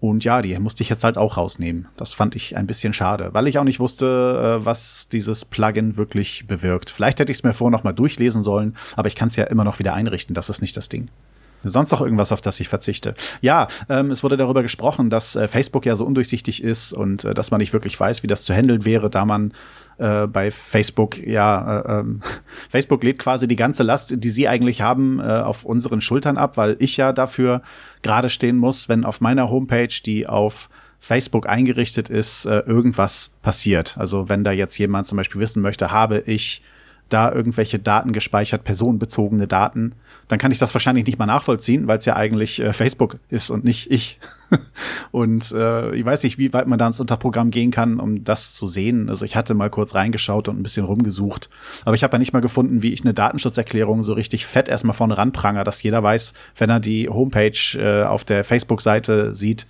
Und 0.00 0.24
ja, 0.24 0.40
die 0.40 0.58
musste 0.58 0.82
ich 0.82 0.88
jetzt 0.88 1.04
halt 1.04 1.18
auch 1.18 1.36
rausnehmen. 1.36 1.86
Das 1.96 2.14
fand 2.14 2.34
ich 2.34 2.56
ein 2.56 2.66
bisschen 2.66 2.94
schade, 2.94 3.30
weil 3.32 3.46
ich 3.46 3.58
auch 3.58 3.64
nicht 3.64 3.80
wusste, 3.80 4.58
äh, 4.60 4.64
was 4.64 5.08
dieses 5.10 5.44
Plugin 5.44 5.98
wirklich 5.98 6.46
bewirkt. 6.46 6.88
Vielleicht 6.88 7.20
hätte 7.20 7.30
ich 7.30 7.38
es 7.38 7.44
mir 7.44 7.52
vorher 7.52 7.70
noch 7.70 7.84
mal 7.84 7.92
durchlesen 7.92 8.42
sollen, 8.42 8.76
aber 8.96 9.08
ich 9.08 9.14
kann 9.14 9.28
es 9.28 9.36
ja 9.36 9.44
immer 9.44 9.64
noch 9.64 9.78
wieder 9.78 9.92
einrichten. 9.92 10.34
Das 10.34 10.48
ist 10.48 10.62
nicht 10.62 10.76
das 10.76 10.88
Ding. 10.88 11.08
Sonst 11.62 11.90
noch 11.90 12.00
irgendwas, 12.00 12.32
auf 12.32 12.40
das 12.40 12.60
ich 12.60 12.68
verzichte? 12.68 13.14
Ja, 13.40 13.68
ähm, 13.88 14.10
es 14.10 14.22
wurde 14.22 14.36
darüber 14.36 14.62
gesprochen, 14.62 15.10
dass 15.10 15.36
äh, 15.36 15.48
Facebook 15.48 15.86
ja 15.86 15.96
so 15.96 16.04
undurchsichtig 16.04 16.62
ist 16.62 16.92
und 16.92 17.24
äh, 17.24 17.34
dass 17.34 17.50
man 17.50 17.58
nicht 17.58 17.72
wirklich 17.72 17.98
weiß, 17.98 18.22
wie 18.22 18.26
das 18.26 18.44
zu 18.44 18.54
handeln 18.54 18.84
wäre, 18.84 19.10
da 19.10 19.24
man 19.24 19.52
äh, 19.98 20.26
bei 20.26 20.50
Facebook 20.50 21.18
ja 21.18 21.80
äh, 21.80 22.00
ähm, 22.00 22.22
Facebook 22.68 23.02
lädt 23.04 23.18
quasi 23.18 23.46
die 23.46 23.56
ganze 23.56 23.82
Last, 23.82 24.14
die 24.16 24.30
sie 24.30 24.48
eigentlich 24.48 24.80
haben, 24.80 25.20
äh, 25.20 25.22
auf 25.22 25.64
unseren 25.64 26.00
Schultern 26.00 26.38
ab, 26.38 26.56
weil 26.56 26.76
ich 26.78 26.96
ja 26.96 27.12
dafür 27.12 27.62
gerade 28.02 28.30
stehen 28.30 28.56
muss, 28.56 28.88
wenn 28.88 29.04
auf 29.04 29.20
meiner 29.20 29.50
Homepage, 29.50 30.00
die 30.04 30.26
auf 30.26 30.70
Facebook 30.98 31.48
eingerichtet 31.48 32.10
ist, 32.10 32.44
äh, 32.44 32.60
irgendwas 32.60 33.32
passiert. 33.42 33.96
Also 33.98 34.28
wenn 34.28 34.44
da 34.44 34.52
jetzt 34.52 34.78
jemand 34.78 35.06
zum 35.06 35.16
Beispiel 35.16 35.40
wissen 35.40 35.62
möchte, 35.62 35.90
habe 35.90 36.20
ich 36.20 36.62
da 37.10 37.32
irgendwelche 37.32 37.78
Daten 37.78 38.12
gespeichert, 38.12 38.64
personenbezogene 38.64 39.46
Daten, 39.46 39.92
dann 40.28 40.38
kann 40.38 40.52
ich 40.52 40.58
das 40.58 40.74
wahrscheinlich 40.74 41.06
nicht 41.06 41.18
mal 41.18 41.26
nachvollziehen, 41.26 41.86
weil 41.86 41.98
es 41.98 42.04
ja 42.04 42.16
eigentlich 42.16 42.60
äh, 42.60 42.72
Facebook 42.72 43.18
ist 43.28 43.50
und 43.50 43.64
nicht 43.64 43.90
ich. 43.90 44.18
und 45.10 45.52
äh, 45.52 45.94
ich 45.94 46.04
weiß 46.04 46.22
nicht, 46.22 46.38
wie 46.38 46.52
weit 46.52 46.66
man 46.66 46.78
da 46.78 46.86
ins 46.86 47.00
Unterprogramm 47.00 47.50
gehen 47.50 47.70
kann, 47.70 48.00
um 48.00 48.24
das 48.24 48.54
zu 48.54 48.66
sehen. 48.66 49.08
Also 49.08 49.24
ich 49.24 49.36
hatte 49.36 49.54
mal 49.54 49.70
kurz 49.70 49.94
reingeschaut 49.94 50.48
und 50.48 50.58
ein 50.58 50.62
bisschen 50.62 50.86
rumgesucht, 50.86 51.50
aber 51.84 51.94
ich 51.94 52.04
habe 52.04 52.14
ja 52.14 52.18
nicht 52.18 52.32
mal 52.32 52.40
gefunden, 52.40 52.82
wie 52.82 52.92
ich 52.92 53.02
eine 53.02 53.14
Datenschutzerklärung 53.14 54.02
so 54.02 54.12
richtig 54.12 54.46
fett 54.46 54.68
erstmal 54.68 54.94
vorne 54.94 55.18
ranpranger, 55.18 55.64
dass 55.64 55.82
jeder 55.82 56.02
weiß, 56.02 56.32
wenn 56.56 56.70
er 56.70 56.80
die 56.80 57.08
Homepage 57.08 57.58
äh, 57.76 58.04
auf 58.04 58.24
der 58.24 58.44
Facebook-Seite 58.44 59.34
sieht, 59.34 59.66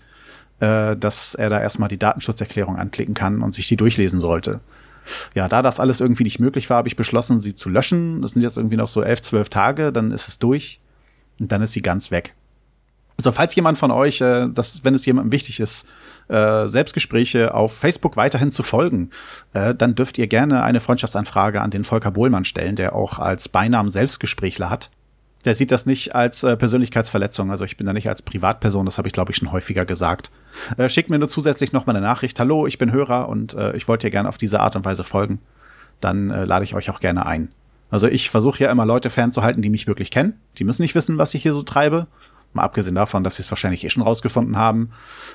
äh, 0.60 0.94
dass 0.96 1.34
er 1.34 1.48
da 1.48 1.60
erstmal 1.60 1.88
die 1.88 1.98
Datenschutzerklärung 1.98 2.76
anklicken 2.76 3.14
kann 3.14 3.42
und 3.42 3.54
sich 3.54 3.66
die 3.68 3.76
durchlesen 3.76 4.20
sollte. 4.20 4.60
Ja, 5.34 5.48
da 5.48 5.62
das 5.62 5.80
alles 5.80 6.00
irgendwie 6.00 6.24
nicht 6.24 6.40
möglich 6.40 6.70
war, 6.70 6.78
habe 6.78 6.88
ich 6.88 6.96
beschlossen, 6.96 7.40
sie 7.40 7.54
zu 7.54 7.68
löschen. 7.68 8.22
Das 8.22 8.32
sind 8.32 8.42
jetzt 8.42 8.56
irgendwie 8.56 8.76
noch 8.76 8.88
so 8.88 9.02
elf, 9.02 9.20
zwölf 9.20 9.48
Tage, 9.48 9.92
dann 9.92 10.10
ist 10.10 10.28
es 10.28 10.38
durch 10.38 10.80
und 11.40 11.50
dann 11.52 11.62
ist 11.62 11.72
sie 11.72 11.82
ganz 11.82 12.10
weg. 12.10 12.34
Also 13.16 13.32
falls 13.32 13.54
jemand 13.54 13.76
von 13.76 13.90
euch, 13.90 14.22
äh, 14.22 14.48
das, 14.48 14.82
wenn 14.82 14.94
es 14.94 15.04
jemandem 15.04 15.30
wichtig 15.30 15.60
ist, 15.60 15.86
äh, 16.28 16.66
Selbstgespräche 16.66 17.52
auf 17.52 17.76
Facebook 17.76 18.16
weiterhin 18.16 18.50
zu 18.50 18.62
folgen, 18.62 19.10
äh, 19.52 19.74
dann 19.74 19.94
dürft 19.94 20.16
ihr 20.16 20.26
gerne 20.26 20.62
eine 20.62 20.80
Freundschaftsanfrage 20.80 21.60
an 21.60 21.70
den 21.70 21.84
Volker 21.84 22.10
Bohlmann 22.10 22.44
stellen, 22.44 22.76
der 22.76 22.94
auch 22.94 23.18
als 23.18 23.50
Beinamen 23.50 23.90
Selbstgesprächler 23.90 24.70
hat. 24.70 24.90
Der 25.44 25.54
sieht 25.54 25.70
das 25.70 25.86
nicht 25.86 26.14
als 26.14 26.42
äh, 26.42 26.56
Persönlichkeitsverletzung, 26.56 27.50
also 27.50 27.64
ich 27.64 27.76
bin 27.76 27.86
da 27.86 27.92
nicht 27.92 28.08
als 28.08 28.22
Privatperson, 28.22 28.84
das 28.84 28.98
habe 28.98 29.08
ich 29.08 29.14
glaube 29.14 29.30
ich 29.32 29.36
schon 29.36 29.52
häufiger 29.52 29.86
gesagt. 29.86 30.30
Äh, 30.76 30.88
schickt 30.88 31.08
mir 31.08 31.18
nur 31.18 31.28
zusätzlich 31.28 31.72
noch 31.72 31.86
mal 31.86 31.96
eine 31.96 32.04
Nachricht, 32.04 32.38
hallo, 32.38 32.66
ich 32.66 32.76
bin 32.78 32.92
Hörer 32.92 33.28
und 33.28 33.54
äh, 33.54 33.74
ich 33.74 33.88
wollte 33.88 34.06
dir 34.06 34.10
gerne 34.10 34.28
auf 34.28 34.38
diese 34.38 34.60
Art 34.60 34.76
und 34.76 34.84
Weise 34.84 35.04
folgen. 35.04 35.40
Dann 36.00 36.30
äh, 36.30 36.44
lade 36.44 36.64
ich 36.64 36.74
euch 36.74 36.90
auch 36.90 37.00
gerne 37.00 37.24
ein. 37.26 37.48
Also 37.90 38.06
ich 38.06 38.30
versuche 38.30 38.62
ja 38.62 38.70
immer 38.70 38.86
Leute 38.86 39.10
fernzuhalten, 39.10 39.62
die 39.62 39.70
mich 39.70 39.86
wirklich 39.86 40.10
kennen. 40.10 40.34
Die 40.58 40.64
müssen 40.64 40.82
nicht 40.82 40.94
wissen, 40.94 41.18
was 41.18 41.34
ich 41.34 41.42
hier 41.42 41.52
so 41.52 41.62
treibe. 41.62 42.06
Mal 42.52 42.62
abgesehen 42.62 42.96
davon, 42.96 43.22
dass 43.22 43.36
sie 43.36 43.42
es 43.42 43.50
wahrscheinlich 43.50 43.84
eh 43.84 43.90
schon 43.90 44.02
rausgefunden 44.02 44.56
haben. 44.56 44.90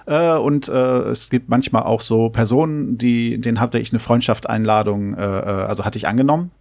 Äh, 0.05 0.33
und 0.33 0.67
äh, 0.67 1.09
es 1.09 1.29
gibt 1.29 1.49
manchmal 1.49 1.83
auch 1.83 2.01
so 2.01 2.29
Personen, 2.29 2.97
die, 2.97 3.39
denen 3.39 3.59
hatte 3.59 3.79
ich 3.79 3.91
eine 3.91 3.99
Freundschaft-Einladung, 3.99 5.15
äh, 5.15 5.23
äh, 5.23 5.65
also 5.65 5.85
hatte 5.85 5.97
ich 5.97 6.07
angenommen. 6.07 6.51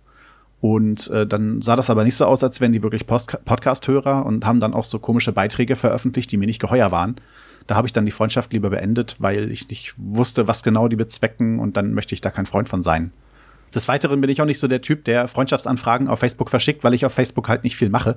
Und 0.65 1.11
äh, 1.11 1.27
dann 1.27 1.61
sah 1.61 1.77
das 1.77 1.91
aber 1.91 2.05
nicht 2.05 2.17
so 2.17 2.25
aus, 2.25 2.43
als 2.43 2.59
wären 2.59 2.73
die 2.73 2.83
wirklich 2.83 3.07
Podcast-Hörer 3.07 4.25
und 4.25 4.47
haben 4.47 4.61
dann 4.61 4.73
auch 4.73 4.87
so 4.87 4.99
komische 4.99 5.31
Beiträge 5.31 5.77
veröffentlicht, 5.77 6.33
die 6.33 6.39
mir 6.39 6.47
nicht 6.47 6.59
geheuer 6.59 6.91
waren. 6.91 7.17
Da 7.67 7.75
habe 7.75 7.87
ich 7.87 7.93
dann 7.93 8.07
die 8.07 8.11
Freundschaft 8.11 8.51
lieber 8.55 8.71
beendet, 8.71 9.17
weil 9.19 9.51
ich 9.51 9.69
nicht 9.69 9.93
wusste, 9.99 10.49
was 10.49 10.63
genau 10.63 10.89
die 10.89 10.97
bezwecken 10.97 11.59
und 11.59 11.77
dann 11.77 11.93
möchte 11.93 12.15
ich 12.15 12.23
da 12.23 12.31
kein 12.31 12.47
Freund 12.47 12.71
von 12.71 12.81
sein. 12.81 13.13
Des 13.75 13.89
Weiteren 13.89 14.23
bin 14.23 14.31
ich 14.31 14.41
auch 14.41 14.47
nicht 14.47 14.59
so 14.59 14.67
der 14.67 14.81
Typ, 14.81 15.05
der 15.05 15.29
Freundschaftsanfragen 15.29 16.09
auf 16.09 16.21
Facebook 16.21 16.49
verschickt, 16.49 16.83
weil 16.83 16.95
ich 16.95 17.05
auf 17.05 17.13
Facebook 17.13 17.51
halt 17.51 17.63
nicht 17.63 17.77
viel 17.77 17.91
mache. 17.91 18.17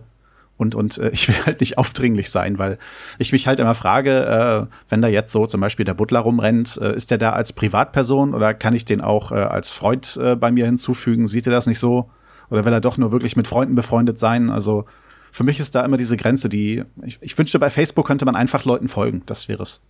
Und, 0.56 0.74
und 0.74 1.00
äh, 1.00 1.10
ich 1.14 1.28
will 1.28 1.36
halt 1.46 1.60
nicht 1.60 1.78
aufdringlich 1.78 2.30
sein, 2.30 2.58
weil 2.58 2.78
ich 3.20 3.34
mich 3.34 3.46
halt 3.48 3.60
immer 3.60 3.76
frage, 3.76 4.70
äh, 4.70 4.74
wenn 4.88 5.02
da 5.02 5.10
jetzt 5.10 5.34
so 5.34 5.48
zum 5.48 5.60
Beispiel 5.60 5.84
der 5.84 5.96
Butler 5.96 6.22
rumrennt, 6.22 6.80
äh, 6.82 6.96
ist 6.96 7.12
der 7.12 7.18
da 7.18 7.34
als 7.34 7.52
Privatperson 7.52 8.34
oder 8.34 8.54
kann 8.54 8.74
ich 8.74 8.86
den 8.86 9.02
auch 9.02 9.34
äh, 9.34 9.36
als 9.36 9.70
Freund 9.70 10.18
äh, 10.22 10.38
bei 10.38 10.50
mir 10.50 10.66
hinzufügen? 10.66 11.28
Sieht 11.28 11.46
er 11.46 11.52
das 11.52 11.68
nicht 11.68 11.80
so? 11.80 12.10
Oder 12.50 12.66
will 12.66 12.74
er 12.74 12.82
doch 12.82 12.98
nur 12.98 13.12
wirklich 13.12 13.36
mit 13.36 13.48
Freunden 13.48 13.76
befreundet 13.76 14.20
sein? 14.20 14.50
Also 14.50 14.86
für 15.32 15.44
mich 15.44 15.60
ist 15.60 15.76
da 15.76 15.84
immer 15.84 15.98
diese 15.98 16.18
Grenze, 16.18 16.50
die 16.50 16.84
ich, 17.04 17.18
ich 17.22 17.38
wünschte, 17.38 17.60
bei 17.60 17.70
Facebook 17.70 18.08
könnte 18.08 18.26
man 18.26 18.36
einfach 18.36 18.66
Leuten 18.66 18.88
folgen. 18.88 19.24
Das 19.26 19.48
wäre 19.48 19.64
es. 19.64 19.82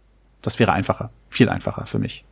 Das 0.41 0.59
wäre 0.59 0.71
einfacher. 0.71 1.11
Viel 1.29 1.49
einfacher 1.49 1.85
für 1.85 1.99
mich. 1.99 2.25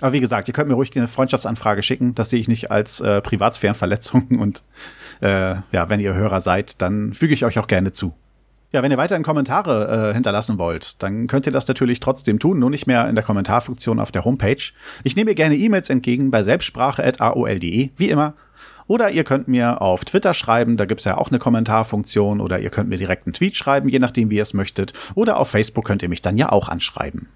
Aber 0.00 0.12
wie 0.12 0.20
gesagt, 0.20 0.48
ihr 0.48 0.54
könnt 0.54 0.68
mir 0.68 0.74
ruhig 0.74 0.94
eine 0.96 1.06
Freundschaftsanfrage 1.06 1.82
schicken. 1.82 2.14
Das 2.14 2.30
sehe 2.30 2.40
ich 2.40 2.48
nicht 2.48 2.70
als 2.70 3.00
äh, 3.00 3.20
Privatsphärenverletzung. 3.22 4.28
Und 4.38 4.62
äh, 5.20 5.56
ja, 5.72 5.88
wenn 5.88 6.00
ihr 6.00 6.14
Hörer 6.14 6.40
seid, 6.40 6.82
dann 6.82 7.14
füge 7.14 7.34
ich 7.34 7.44
euch 7.44 7.58
auch 7.58 7.66
gerne 7.66 7.92
zu. 7.92 8.14
Ja, 8.72 8.82
wenn 8.82 8.90
ihr 8.90 8.96
weiterhin 8.96 9.22
Kommentare 9.22 10.10
äh, 10.10 10.14
hinterlassen 10.14 10.58
wollt, 10.58 11.00
dann 11.00 11.28
könnt 11.28 11.46
ihr 11.46 11.52
das 11.52 11.68
natürlich 11.68 12.00
trotzdem 12.00 12.40
tun, 12.40 12.58
nur 12.58 12.70
nicht 12.70 12.88
mehr 12.88 13.08
in 13.08 13.14
der 13.14 13.22
Kommentarfunktion 13.22 14.00
auf 14.00 14.10
der 14.10 14.24
Homepage. 14.24 14.72
Ich 15.04 15.14
nehme 15.14 15.36
gerne 15.36 15.54
E-Mails 15.54 15.90
entgegen 15.90 16.32
bei 16.32 16.42
selbstsprache.aol.de, 16.42 17.90
wie 17.96 18.08
immer. 18.10 18.34
Oder 18.86 19.10
ihr 19.10 19.24
könnt 19.24 19.48
mir 19.48 19.80
auf 19.80 20.04
Twitter 20.04 20.34
schreiben, 20.34 20.76
da 20.76 20.84
gibt's 20.84 21.04
ja 21.04 21.16
auch 21.16 21.30
eine 21.30 21.38
Kommentarfunktion. 21.38 22.40
Oder 22.40 22.60
ihr 22.60 22.70
könnt 22.70 22.88
mir 22.88 22.98
direkt 22.98 23.26
einen 23.26 23.32
Tweet 23.32 23.56
schreiben, 23.56 23.88
je 23.88 23.98
nachdem, 23.98 24.30
wie 24.30 24.36
ihr 24.36 24.42
es 24.42 24.54
möchtet. 24.54 24.92
Oder 25.14 25.38
auf 25.38 25.50
Facebook 25.50 25.86
könnt 25.86 26.02
ihr 26.02 26.08
mich 26.08 26.22
dann 26.22 26.36
ja 26.36 26.50
auch 26.50 26.68
anschreiben. 26.68 27.28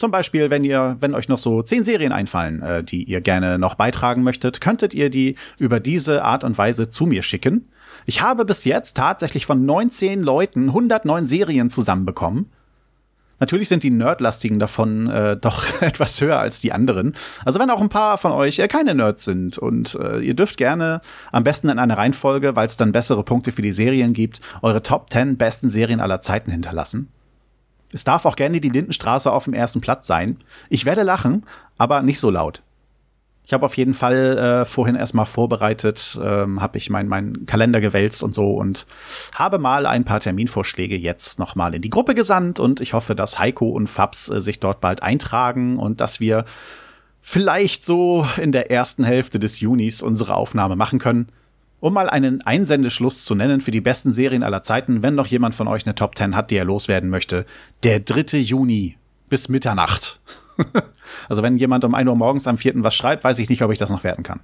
Zum 0.00 0.10
Beispiel, 0.10 0.48
wenn 0.48 0.64
ihr, 0.64 0.96
wenn 1.00 1.14
euch 1.14 1.28
noch 1.28 1.36
so 1.36 1.60
zehn 1.60 1.84
Serien 1.84 2.12
einfallen, 2.12 2.62
äh, 2.62 2.82
die 2.82 3.04
ihr 3.04 3.20
gerne 3.20 3.58
noch 3.58 3.74
beitragen 3.74 4.22
möchtet, 4.22 4.62
könntet 4.62 4.94
ihr 4.94 5.10
die 5.10 5.34
über 5.58 5.78
diese 5.78 6.24
Art 6.24 6.42
und 6.42 6.56
Weise 6.56 6.88
zu 6.88 7.04
mir 7.04 7.22
schicken. 7.22 7.68
Ich 8.06 8.22
habe 8.22 8.46
bis 8.46 8.64
jetzt 8.64 8.96
tatsächlich 8.96 9.44
von 9.44 9.66
19 9.66 10.22
Leuten 10.22 10.68
109 10.68 11.26
Serien 11.26 11.68
zusammenbekommen. 11.68 12.50
Natürlich 13.40 13.68
sind 13.68 13.82
die 13.82 13.90
Nerdlastigen 13.90 14.58
davon 14.58 15.08
äh, 15.08 15.36
doch 15.40 15.82
etwas 15.82 16.20
höher 16.20 16.38
als 16.38 16.60
die 16.60 16.72
anderen. 16.72 17.14
Also 17.44 17.58
wenn 17.58 17.70
auch 17.70 17.80
ein 17.80 17.88
paar 17.88 18.18
von 18.18 18.32
euch 18.32 18.58
äh, 18.58 18.68
keine 18.68 18.94
Nerds 18.94 19.24
sind 19.24 19.58
und 19.58 19.96
äh, 19.96 20.20
ihr 20.20 20.34
dürft 20.34 20.56
gerne 20.56 21.00
am 21.32 21.42
besten 21.42 21.68
in 21.68 21.78
einer 21.78 21.96
Reihenfolge, 21.98 22.54
weil 22.54 22.66
es 22.66 22.76
dann 22.76 22.92
bessere 22.92 23.24
Punkte 23.24 23.50
für 23.50 23.62
die 23.62 23.72
Serien 23.72 24.12
gibt, 24.12 24.40
eure 24.62 24.82
Top 24.82 25.10
10 25.10 25.36
besten 25.36 25.68
Serien 25.68 26.00
aller 26.00 26.20
Zeiten 26.20 26.50
hinterlassen. 26.52 27.08
Es 27.92 28.04
darf 28.04 28.24
auch 28.24 28.36
gerne 28.36 28.60
die 28.60 28.68
Lindenstraße 28.68 29.32
auf 29.32 29.44
dem 29.44 29.54
ersten 29.54 29.80
Platz 29.80 30.06
sein. 30.06 30.36
Ich 30.68 30.84
werde 30.84 31.02
lachen, 31.02 31.44
aber 31.76 32.02
nicht 32.02 32.20
so 32.20 32.30
laut. 32.30 32.62
Ich 33.50 33.52
habe 33.52 33.66
auf 33.66 33.76
jeden 33.76 33.94
Fall 33.94 34.38
äh, 34.38 34.64
vorhin 34.64 34.94
erstmal 34.94 35.26
vorbereitet, 35.26 36.20
ähm, 36.22 36.62
habe 36.62 36.78
ich 36.78 36.88
meinen 36.88 37.08
mein 37.08 37.46
Kalender 37.46 37.80
gewälzt 37.80 38.22
und 38.22 38.32
so 38.32 38.54
und 38.54 38.86
habe 39.34 39.58
mal 39.58 39.86
ein 39.86 40.04
paar 40.04 40.20
Terminvorschläge 40.20 40.96
jetzt 40.96 41.40
nochmal 41.40 41.74
in 41.74 41.82
die 41.82 41.90
Gruppe 41.90 42.14
gesandt 42.14 42.60
und 42.60 42.80
ich 42.80 42.92
hoffe, 42.92 43.16
dass 43.16 43.40
Heiko 43.40 43.70
und 43.70 43.88
Fabs 43.88 44.30
äh, 44.30 44.40
sich 44.40 44.60
dort 44.60 44.80
bald 44.80 45.02
eintragen 45.02 45.80
und 45.80 46.00
dass 46.00 46.20
wir 46.20 46.44
vielleicht 47.18 47.84
so 47.84 48.24
in 48.40 48.52
der 48.52 48.70
ersten 48.70 49.02
Hälfte 49.02 49.40
des 49.40 49.58
Junis 49.58 50.00
unsere 50.00 50.36
Aufnahme 50.36 50.76
machen 50.76 51.00
können. 51.00 51.26
Um 51.80 51.94
mal 51.94 52.08
einen 52.08 52.42
Einsendeschluss 52.42 53.24
zu 53.24 53.34
nennen 53.34 53.60
für 53.60 53.72
die 53.72 53.80
besten 53.80 54.12
Serien 54.12 54.44
aller 54.44 54.62
Zeiten, 54.62 55.02
wenn 55.02 55.16
noch 55.16 55.26
jemand 55.26 55.56
von 55.56 55.66
euch 55.66 55.86
eine 55.86 55.96
Top 55.96 56.16
10 56.16 56.36
hat, 56.36 56.52
die 56.52 56.56
er 56.56 56.64
loswerden 56.64 57.10
möchte. 57.10 57.46
Der 57.82 57.98
3. 57.98 58.38
Juni 58.38 58.96
bis 59.28 59.48
Mitternacht. 59.48 60.20
also 61.28 61.42
wenn 61.42 61.56
jemand 61.58 61.84
um 61.84 61.94
1 61.94 62.08
Uhr 62.08 62.16
morgens 62.16 62.46
am 62.46 62.56
4. 62.56 62.82
was 62.82 62.94
schreibt, 62.94 63.24
weiß 63.24 63.38
ich 63.38 63.48
nicht, 63.48 63.62
ob 63.62 63.72
ich 63.72 63.78
das 63.78 63.90
noch 63.90 64.04
werten 64.04 64.22
kann. 64.22 64.40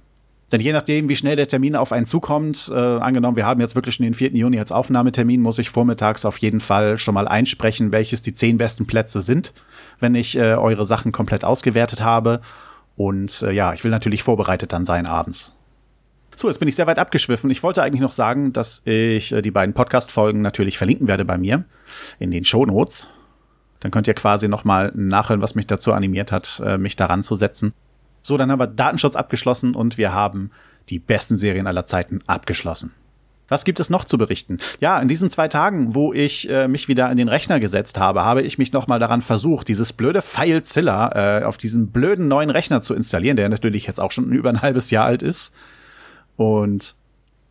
Denn 0.51 0.61
je 0.61 0.71
nachdem, 0.71 1.09
wie 1.09 1.15
schnell 1.15 1.35
der 1.35 1.47
Termin 1.47 1.75
auf 1.75 1.91
einen 1.91 2.05
zukommt, 2.05 2.71
äh, 2.73 2.73
angenommen, 2.73 3.35
wir 3.35 3.45
haben 3.45 3.59
jetzt 3.59 3.75
wirklich 3.75 3.95
schon 3.95 4.05
den 4.05 4.13
4. 4.13 4.31
Juni 4.31 4.57
als 4.59 4.71
Aufnahmetermin, 4.71 5.41
muss 5.41 5.59
ich 5.59 5.69
vormittags 5.69 6.23
auf 6.23 6.37
jeden 6.37 6.61
Fall 6.61 6.97
schon 6.97 7.13
mal 7.13 7.27
einsprechen, 7.27 7.91
welches 7.91 8.21
die 8.21 8.33
zehn 8.33 8.57
besten 8.57 8.87
Plätze 8.87 9.21
sind, 9.21 9.53
wenn 9.99 10.15
ich 10.15 10.37
äh, 10.37 10.53
eure 10.53 10.85
Sachen 10.85 11.11
komplett 11.11 11.43
ausgewertet 11.43 12.01
habe. 12.01 12.39
Und 12.95 13.41
äh, 13.41 13.51
ja, 13.51 13.73
ich 13.73 13.83
will 13.83 13.91
natürlich 13.91 14.23
vorbereitet 14.23 14.71
dann 14.71 14.85
sein 14.85 15.05
abends. 15.05 15.53
So, 16.35 16.47
jetzt 16.47 16.59
bin 16.59 16.69
ich 16.69 16.75
sehr 16.75 16.87
weit 16.87 16.99
abgeschwiffen. 16.99 17.49
Ich 17.49 17.61
wollte 17.63 17.83
eigentlich 17.83 18.01
noch 18.01 18.11
sagen, 18.11 18.53
dass 18.53 18.81
ich 18.85 19.33
äh, 19.33 19.41
die 19.41 19.51
beiden 19.51 19.73
Podcast-Folgen 19.73 20.41
natürlich 20.41 20.77
verlinken 20.77 21.07
werde 21.07 21.25
bei 21.25 21.37
mir 21.37 21.65
in 22.19 22.31
den 22.31 22.45
Show 22.45 22.65
Notes. 22.65 23.09
Dann 23.79 23.91
könnt 23.91 24.07
ihr 24.07 24.13
quasi 24.13 24.47
nochmal 24.47 24.91
nachhören, 24.95 25.41
was 25.41 25.55
mich 25.55 25.67
dazu 25.67 25.93
animiert 25.93 26.31
hat, 26.31 26.61
äh, 26.65 26.77
mich 26.77 26.95
daran 26.95 27.23
zu 27.23 27.35
setzen. 27.35 27.73
So, 28.21 28.37
dann 28.37 28.51
haben 28.51 28.59
wir 28.59 28.67
Datenschutz 28.67 29.15
abgeschlossen 29.15 29.75
und 29.75 29.97
wir 29.97 30.13
haben 30.13 30.51
die 30.89 30.99
besten 30.99 31.37
Serien 31.37 31.67
aller 31.67 31.85
Zeiten 31.85 32.21
abgeschlossen. 32.27 32.93
Was 33.49 33.63
gibt 33.63 33.79
es 33.79 33.89
noch 33.89 34.03
zu 34.03 34.17
berichten? 34.17 34.57
Ja, 34.81 34.99
in 34.99 35.07
diesen 35.07 35.29
zwei 35.29 35.47
Tagen, 35.47 35.95
wo 35.95 36.11
ich 36.11 36.49
äh, 36.49 36.67
mich 36.67 36.89
wieder 36.89 37.09
in 37.09 37.17
den 37.17 37.29
Rechner 37.29 37.59
gesetzt 37.61 37.97
habe, 37.97 38.25
habe 38.25 38.41
ich 38.41 38.57
mich 38.57 38.73
nochmal 38.73 38.99
daran 38.99 39.21
versucht, 39.21 39.69
dieses 39.69 39.93
blöde 39.93 40.21
FileZilla 40.21 41.39
äh, 41.39 41.43
auf 41.45 41.57
diesen 41.57 41.91
blöden 41.91 42.27
neuen 42.27 42.49
Rechner 42.49 42.81
zu 42.81 42.93
installieren, 42.93 43.37
der 43.37 43.47
natürlich 43.47 43.87
jetzt 43.87 44.01
auch 44.01 44.11
schon 44.11 44.31
über 44.33 44.49
ein 44.49 44.61
halbes 44.61 44.91
Jahr 44.91 45.05
alt 45.05 45.23
ist. 45.23 45.53
Und 46.35 46.95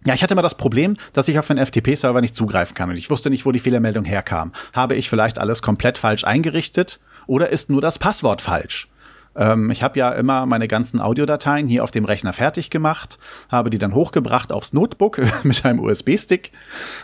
ja, 0.05 0.15
ich 0.15 0.23
hatte 0.23 0.35
immer 0.35 0.43
das 0.43 0.57
Problem, 0.57 0.97
dass 1.13 1.29
ich 1.29 1.39
auf 1.39 1.47
den 1.47 1.65
FTP-Server 1.65 2.21
nicht 2.21 2.35
zugreifen 2.35 2.75
kann 2.75 2.91
und 2.91 2.97
ich 2.97 3.11
wusste 3.11 3.31
nicht, 3.31 3.45
wo 3.47 3.53
die 3.53 3.59
Fehlermeldung 3.59 4.05
herkam. 4.05 4.53
Habe 4.73 4.95
ich 4.95 5.09
vielleicht 5.09 5.39
alles 5.39 5.63
komplett 5.63 5.99
falsch 5.99 6.25
eingerichtet 6.25 7.01
oder 7.27 7.51
ist 7.51 7.71
nur 7.71 7.81
das 7.81 7.99
Passwort 7.99 8.41
falsch? 8.41 8.89
Ähm, 9.37 9.71
ich 9.71 9.83
habe 9.83 9.99
ja 9.99 10.13
immer 10.13 10.47
meine 10.47 10.69
ganzen 10.69 11.01
Audiodateien 11.01 11.69
hier 11.69 11.85
auf 11.85 11.91
dem 11.91 12.05
Rechner 12.05 12.33
fertig 12.33 12.71
gemacht, 12.71 13.19
habe 13.51 13.71
die 13.71 13.79
dann 13.79 13.95
hochgebracht 13.95 14.53
aufs 14.53 14.73
Notebook 14.73 15.21
mit 15.45 15.65
einem 15.65 15.81
USB-Stick, 15.81 16.53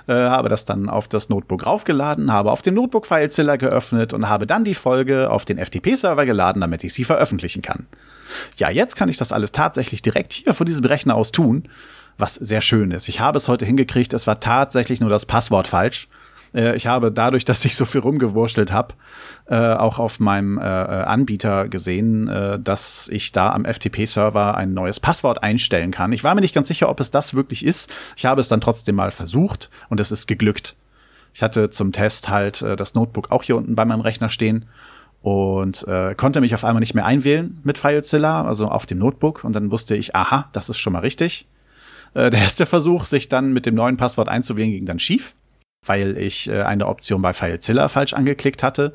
äh, 0.08 0.12
habe 0.12 0.49
das 0.49 0.64
dann 0.64 0.88
auf 0.88 1.08
das 1.08 1.28
Notebook 1.28 1.66
raufgeladen, 1.66 2.32
habe 2.32 2.50
auf 2.50 2.62
dem 2.62 2.75
Notebook 2.75 3.06
FileZilla 3.06 3.56
geöffnet 3.56 4.12
und 4.14 4.28
habe 4.28 4.46
dann 4.46 4.64
die 4.64 4.75
Folge 4.75 5.30
auf 5.30 5.44
den 5.44 5.58
FTP-Server 5.58 6.25
geladen, 6.25 6.61
damit 6.61 6.84
ich 6.84 6.94
sie 6.94 7.04
veröffentlichen 7.04 7.62
kann. 7.62 7.87
Ja, 8.56 8.70
jetzt 8.70 8.96
kann 8.96 9.11
ich 9.11 9.18
das 9.18 9.32
alles 9.32 9.52
tatsächlich 9.52 10.00
direkt 10.00 10.32
hier 10.32 10.54
von 10.54 10.66
diesem 10.66 10.87
Rechner 10.87 11.14
aus 11.14 11.32
tun, 11.32 11.68
was 12.19 12.35
sehr 12.35 12.61
schön 12.61 12.90
ist. 12.90 13.09
Ich 13.09 13.21
habe 13.21 13.37
es 13.37 13.49
heute 13.49 13.64
hingekriegt, 13.66 14.12
es 14.12 14.26
war 14.26 14.40
tatsächlich 14.40 15.00
nur 15.00 15.11
das 15.11 15.26
Passwort 15.26 15.69
falsch. 15.69 16.09
Äh, 16.54 16.76
ich 16.76 16.87
habe 16.87 17.12
dadurch, 17.12 17.45
dass 17.47 17.64
ich 17.64 17.76
so 17.76 17.85
viel 17.85 18.00
rumgewurschtelt 18.00 18.73
habe, 18.73 18.95
äh, 19.47 19.57
auch 19.57 19.99
auf 19.99 20.21
meinem 20.21 20.59
äh, 20.59 20.62
Anbieter 20.62 21.69
gesehen, 21.69 22.02
dass 22.62 23.09
ich 23.09 23.33
da 23.33 23.52
am 23.52 23.64
FTP-Server 23.64 24.57
ein 24.57 24.75
neues 24.75 25.00
Passwort 25.00 25.42
einstellen 25.42 25.90
kann. 25.90 26.12
Ich 26.12 26.25
war 26.25 26.35
mir 26.35 26.40
nicht 26.40 26.54
ganz 26.54 26.69
sicher, 26.69 26.88
ob 26.88 27.00
es 27.00 27.11
das 27.11 27.35
wirklich 27.35 27.64
ist. 27.64 27.90
Ich 28.16 28.25
habe 28.25 28.40
es 28.40 28.49
dann 28.49 28.61
trotzdem 28.61 28.95
mal 28.95 29.11
versucht 29.11 29.71
und 29.88 30.00
es 30.00 30.12
ist 30.12 30.26
geglückt. 30.26 30.76
Ich 31.35 31.42
hatte 31.42 31.71
zum 31.71 31.92
Test 31.92 32.28
halt 32.28 32.62
das 32.62 32.95
Notebook 32.95 33.31
auch 33.31 33.42
hier 33.42 33.57
unten 33.57 33.75
bei 33.75 33.85
meinem 33.85 34.02
Rechner 34.02 34.28
stehen 34.28 34.66
und 35.23 35.87
äh, 35.87 36.14
konnte 36.14 36.40
mich 36.40 36.54
auf 36.54 36.64
einmal 36.64 36.81
nicht 36.81 36.95
mehr 36.95 37.07
einwählen 37.07 37.61
mit 37.62 37.78
FileZilla, 37.78 38.45
also 38.45 38.66
auf 38.69 38.87
dem 38.87 38.99
Notebook. 38.99 39.45
Und 39.45 39.54
dann 39.54 39.71
wusste 39.71 39.95
ich, 39.95 40.14
aha, 40.14 40.49
das 40.52 40.69
ist 40.69 40.78
schon 40.78 40.92
mal 40.92 41.00
richtig. 41.00 41.47
Äh, 42.14 42.31
der 42.31 42.40
erste 42.40 42.66
Versuch, 42.66 43.07
sich 43.07 43.28
dann 43.28 43.52
mit 43.52 43.66
dem 43.66 43.75
neuen 43.75 43.97
Passwort 43.97 44.28
einzuwählen, 44.28 44.71
ging 44.71 44.87
dann 44.87 44.99
schief, 44.99 45.35
weil 45.87 46.16
ich 46.16 46.49
äh, 46.49 46.62
eine 46.62 46.87
Option 46.87 47.23
bei 47.23 47.33
FileZilla 47.33 47.88
falsch 47.88 48.12
angeklickt 48.12 48.62
hatte. 48.62 48.95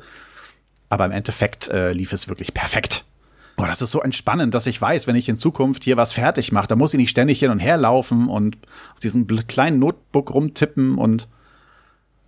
Aber 0.88 1.04
im 1.04 1.12
Endeffekt 1.12 1.68
äh, 1.68 1.92
lief 1.92 2.12
es 2.12 2.28
wirklich 2.28 2.54
perfekt. 2.54 3.04
Boah, 3.56 3.66
das 3.66 3.82
ist 3.82 3.90
so 3.90 4.00
entspannend, 4.00 4.54
dass 4.54 4.68
ich 4.68 4.80
weiß, 4.80 5.08
wenn 5.08 5.16
ich 5.16 5.28
in 5.28 5.36
Zukunft 5.36 5.82
hier 5.82 5.96
was 5.96 6.12
fertig 6.12 6.52
mache, 6.52 6.68
dann 6.68 6.78
muss 6.78 6.94
ich 6.94 6.98
nicht 6.98 7.10
ständig 7.10 7.40
hin 7.40 7.50
und 7.50 7.58
her 7.58 7.76
laufen 7.76 8.28
und 8.28 8.56
auf 8.92 9.00
diesem 9.00 9.26
kleinen 9.26 9.80
Notebook 9.80 10.32
rumtippen 10.32 10.96
und 10.96 11.28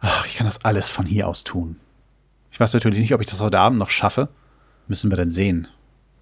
ach, 0.01 0.27
ich 0.27 0.37
kann 0.37 0.47
das 0.47 0.65
alles 0.65 0.91
von 0.91 1.07
hier 1.07 1.29
aus 1.29 1.45
tun. 1.45 1.77
Ich 2.51 2.59
weiß 2.59 2.75
natürlich 2.75 2.99
nicht, 2.99 3.15
ob 3.15 3.21
ich 3.21 3.29
das 3.29 3.41
heute 3.41 3.61
Abend 3.61 3.79
noch 3.79 3.91
schaffe. 3.91 4.29
Müssen 4.89 5.11
wir 5.11 5.17
denn 5.17 5.31
sehen. 5.31 5.69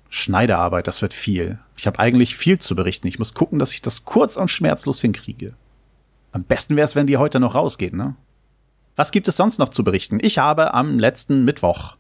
Schneiderarbeit, 0.09 0.87
das 0.87 1.03
wird 1.03 1.15
viel. 1.15 1.59
Ich 1.77 1.87
habe 1.87 1.99
eigentlich 1.99 2.37
viel 2.37 2.59
zu 2.59 2.75
berichten. 2.75 3.07
Ich 3.07 3.19
muss 3.19 3.35
gucken, 3.35 3.59
dass 3.59 3.73
ich 3.73 3.83
das 3.83 4.05
kurz 4.05 4.37
und 4.37 4.51
schmerzlos 4.51 5.01
hinkriege. 5.01 5.55
Am 6.33 6.45
besten 6.45 6.77
wäre 6.77 6.85
es, 6.85 6.97
wenn 6.97 7.07
die 7.07 7.17
heute 7.17 7.41
noch 7.41 7.55
rausgeht, 7.55 7.95
ne? 7.95 8.17
Was 8.97 9.13
gibt 9.13 9.29
es 9.29 9.37
sonst 9.37 9.59
noch 9.59 9.69
zu 9.69 9.85
berichten? 9.85 10.19
Ich 10.21 10.39
habe 10.39 10.75
am 10.75 10.99
letzten 10.99 11.45
Mittwoch, 11.45 11.97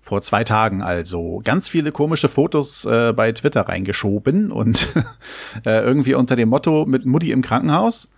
vor 0.00 0.20
zwei 0.22 0.42
Tagen 0.42 0.82
also, 0.82 1.40
ganz 1.44 1.68
viele 1.68 1.92
komische 1.92 2.28
Fotos 2.28 2.84
äh, 2.84 3.12
bei 3.12 3.30
Twitter 3.30 3.62
reingeschoben 3.62 4.50
und 4.50 4.88
äh, 5.64 5.80
irgendwie 5.80 6.14
unter 6.14 6.34
dem 6.34 6.48
Motto 6.48 6.84
mit 6.86 7.06
Mutti 7.06 7.30
im 7.30 7.42
Krankenhaus. 7.42 8.08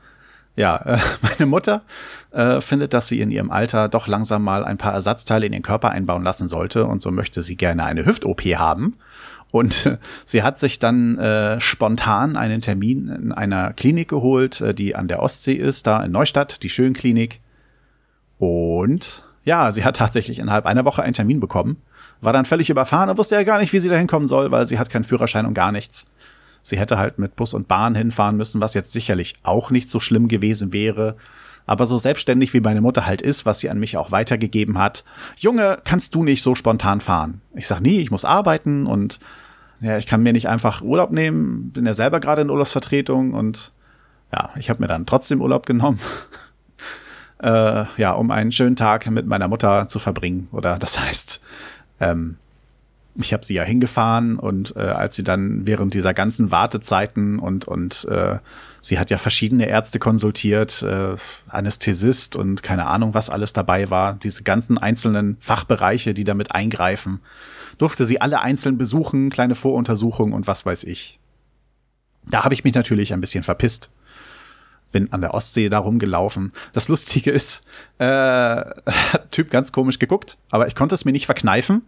Ja, 0.57 0.77
äh, 0.85 0.99
meine 1.23 1.47
Mutter 1.47 1.83
äh, 2.31 2.61
findet, 2.61 2.95
dass 2.95 3.09
sie 3.09 3.21
in 3.21 3.31
ihrem 3.31 3.51
Alter 3.51 3.89
doch 3.89 4.07
langsam 4.07 4.43
mal 4.43 4.65
ein 4.65 4.79
paar 4.79 4.93
Ersatzteile 4.93 5.47
in 5.47 5.53
ihren 5.53 5.63
Körper 5.63 5.91
einbauen 5.91 6.23
lassen 6.23 6.49
sollte 6.49 6.87
und 6.87 7.03
so 7.03 7.11
möchte 7.11 7.43
sie 7.43 7.57
gerne 7.57 7.85
eine 7.85 8.07
Hüft-OP 8.07 8.43
haben. 8.43 8.97
Und 9.51 9.99
sie 10.25 10.43
hat 10.43 10.59
sich 10.59 10.79
dann 10.79 11.19
äh, 11.19 11.61
spontan 11.61 12.37
einen 12.37 12.61
Termin 12.61 13.09
in 13.09 13.33
einer 13.33 13.73
Klinik 13.73 14.09
geholt, 14.09 14.61
äh, 14.61 14.75
die 14.75 14.97
an 14.97 15.09
der 15.09 15.23
Ostsee 15.23 15.55
ist, 15.55 15.87
da 15.87 16.05
in 16.05 16.13
Neustadt, 16.13 16.63
die 16.63 16.71
Schönklinik. 16.71 17.41
Und 18.39 19.23
ja, 19.45 19.73
sie 19.73 19.85
hat 19.85 19.97
tatsächlich 19.97 20.39
innerhalb 20.39 20.67
einer 20.67 20.85
Woche 20.85 21.03
einen 21.03 21.15
Termin 21.15 21.39
bekommen, 21.39 21.77
war 22.21 22.33
dann 22.33 22.47
völlig 22.47 22.71
überfahren 22.71 23.11
und 23.11 23.19
wusste 23.19 23.35
ja 23.35 23.43
gar 23.43 23.59
nicht, 23.59 23.73
wie 23.73 23.79
sie 23.79 23.89
da 23.89 23.97
hinkommen 23.97 24.27
soll, 24.27 24.51
weil 24.51 24.67
sie 24.67 24.79
hat 24.79 24.91
keinen 24.91 25.05
Führerschein 25.05 25.47
und 25.47 25.55
gar 25.55 25.71
nichts. 25.71 26.07
Sie 26.65 26.79
hätte 26.79 26.99
halt 26.99 27.19
mit 27.19 27.37
Bus 27.37 27.53
und 27.55 27.69
Bahn 27.69 27.95
hinfahren 27.95 28.37
müssen, 28.37 28.61
was 28.63 28.73
jetzt 28.73 28.93
sicherlich 28.93 29.35
auch 29.43 29.71
nicht 29.71 29.91
so 29.91 30.01
schlimm 30.01 30.29
gewesen 30.29 30.73
wäre. 30.73 31.17
Aber 31.67 31.87
so 31.87 31.99
selbstständig 31.99 32.55
wie 32.55 32.61
meine 32.61 32.81
Mutter 32.81 33.07
halt 33.07 33.23
ist, 33.23 33.47
was 33.47 33.61
sie 33.61 33.71
an 33.71 33.79
mich 33.79 33.97
auch 33.97 34.11
weitergegeben 34.11 34.79
hat, 34.79 35.05
Junge, 35.37 35.79
kannst 35.85 36.15
du 36.15 36.25
nicht 36.25 36.43
so 36.43 36.55
spontan 36.55 37.01
fahren? 37.01 37.43
Ich 37.55 37.67
sag, 37.67 37.81
nee, 37.81 38.01
ich 38.01 38.11
muss 38.11 38.25
arbeiten 38.25 38.87
und 38.87 39.21
ja, 39.81 39.99
ich 39.99 40.07
kann 40.07 40.23
mir 40.23 40.33
nicht 40.33 40.49
einfach 40.49 40.81
Urlaub 40.81 41.11
nehmen, 41.11 41.71
bin 41.71 41.85
ja 41.85 41.95
selber 41.95 42.21
gerade 42.21 42.43
in 42.43 42.51
Urlaubsvertretung 42.51 43.35
und 43.35 43.73
ja, 44.33 44.51
ich 44.57 44.71
habe 44.71 44.81
mir 44.81 44.89
dann 44.89 45.07
trotzdem 45.07 45.43
Urlaub 45.43 45.67
genommen. 45.67 46.01
äh, 47.43 47.85
ja, 47.99 48.13
um 48.13 48.31
einen 48.31 48.53
schönen 48.53 48.77
Tag 48.77 49.09
mit 49.11 49.27
meiner 49.27 49.49
Mutter 49.49 49.87
zu 49.87 49.99
verbringen. 49.99 50.49
Oder 50.51 50.79
das 50.79 50.99
heißt, 50.99 51.41
ähm, 52.01 52.39
ich 53.17 53.33
habe 53.33 53.45
sie 53.45 53.55
ja 53.55 53.63
hingefahren 53.63 54.39
und 54.39 54.75
äh, 54.77 54.81
als 54.81 55.17
sie 55.17 55.23
dann 55.23 55.67
während 55.67 55.95
dieser 55.95 56.15
ganzen 56.15 56.51
Wartezeiten 56.51 57.39
und 57.39 57.69
und 57.69 58.07
äh, 58.11 58.39
sie 58.81 58.99
hat 58.99 59.11
ja 59.11 59.19
verschiedene 59.19 59.67
Ärzte 59.67 59.99
konsultiert, 59.99 60.83
äh, 60.83 61.15
Anästhesist 61.49 62.35
und 62.35 62.63
keine 62.63 62.87
Ahnung, 62.87 63.15
was 63.15 63.31
alles 63.31 63.53
dabei 63.53 63.91
war, 63.91 64.15
diese 64.15 64.43
ganzen 64.43 64.79
einzelnen 64.79 65.37
Fachbereiche, 65.39 66.13
die 66.13 66.25
damit 66.25 66.55
eingreifen 66.55 67.21
durfte 67.79 68.05
sie 68.05 68.21
alle 68.21 68.41
einzeln 68.41 68.79
besuchen, 68.79 69.31
kleine 69.31 69.55
Voruntersuchungen 69.55 70.35
und 70.35 70.47
was 70.47 70.67
weiß 70.67 70.85
ich. 70.85 71.19
Da 72.27 72.45
habe 72.45 72.55
ich 72.55 72.65
mich 72.65 72.75
natürlich 72.75 73.13
ein 73.13 73.21
bisschen 73.21 73.45
verpisst. 73.45 73.91
Bin 74.93 75.13
an 75.13 75.21
der 75.21 75.35
Ostsee 75.35 75.69
da 75.69 75.79
rumgelaufen. 75.79 76.53
Das 76.73 76.89
Lustige 76.89 77.31
ist, 77.31 77.65
äh, 77.99 78.65
Typ 79.31 79.51
ganz 79.51 79.73
komisch 79.73 79.99
geguckt, 79.99 80.39
aber 80.51 80.69
ich 80.69 80.75
konnte 80.75 80.95
es 80.95 81.05
mir 81.05 81.13
nicht 81.13 81.27
verkneifen. 81.27 81.83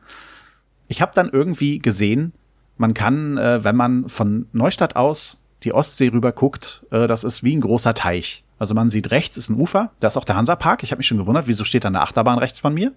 Ich 0.88 1.02
habe 1.02 1.12
dann 1.14 1.28
irgendwie 1.28 1.78
gesehen, 1.78 2.32
man 2.76 2.94
kann, 2.94 3.38
äh, 3.38 3.64
wenn 3.64 3.76
man 3.76 4.08
von 4.08 4.46
Neustadt 4.52 4.96
aus 4.96 5.38
die 5.62 5.72
Ostsee 5.72 6.08
rüber 6.08 6.32
guckt, 6.32 6.84
äh, 6.90 7.06
das 7.06 7.24
ist 7.24 7.42
wie 7.42 7.56
ein 7.56 7.60
großer 7.60 7.94
Teich. 7.94 8.44
Also 8.58 8.74
man 8.74 8.90
sieht 8.90 9.10
rechts 9.10 9.36
ist 9.36 9.50
ein 9.50 9.60
Ufer, 9.60 9.92
da 10.00 10.08
ist 10.08 10.16
auch 10.16 10.24
der 10.24 10.36
Hansapark. 10.36 10.82
Ich 10.82 10.90
habe 10.90 10.98
mich 10.98 11.06
schon 11.06 11.18
gewundert, 11.18 11.46
wieso 11.46 11.64
steht 11.64 11.84
da 11.84 11.88
eine 11.88 12.00
Achterbahn 12.00 12.38
rechts 12.38 12.60
von 12.60 12.74
mir? 12.74 12.92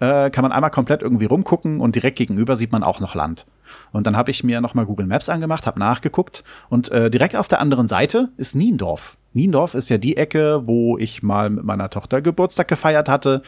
äh, 0.00 0.30
kann 0.30 0.42
man 0.42 0.52
einmal 0.52 0.70
komplett 0.70 1.02
irgendwie 1.02 1.26
rumgucken 1.26 1.80
und 1.80 1.94
direkt 1.94 2.18
gegenüber 2.18 2.56
sieht 2.56 2.72
man 2.72 2.82
auch 2.82 3.00
noch 3.00 3.14
Land. 3.14 3.46
Und 3.92 4.06
dann 4.06 4.16
habe 4.16 4.30
ich 4.30 4.42
mir 4.42 4.60
nochmal 4.60 4.86
Google 4.86 5.06
Maps 5.06 5.28
angemacht, 5.28 5.66
habe 5.66 5.78
nachgeguckt 5.78 6.42
und 6.68 6.90
äh, 6.90 7.10
direkt 7.10 7.36
auf 7.36 7.48
der 7.48 7.60
anderen 7.60 7.86
Seite 7.86 8.30
ist 8.36 8.56
Niendorf. 8.56 9.18
Niendorf 9.32 9.74
ist 9.74 9.90
ja 9.90 9.98
die 9.98 10.16
Ecke, 10.16 10.66
wo 10.66 10.98
ich 10.98 11.22
mal 11.22 11.50
mit 11.50 11.64
meiner 11.64 11.90
Tochter 11.90 12.20
Geburtstag 12.20 12.66
gefeiert 12.66 13.08
hatte, 13.08 13.42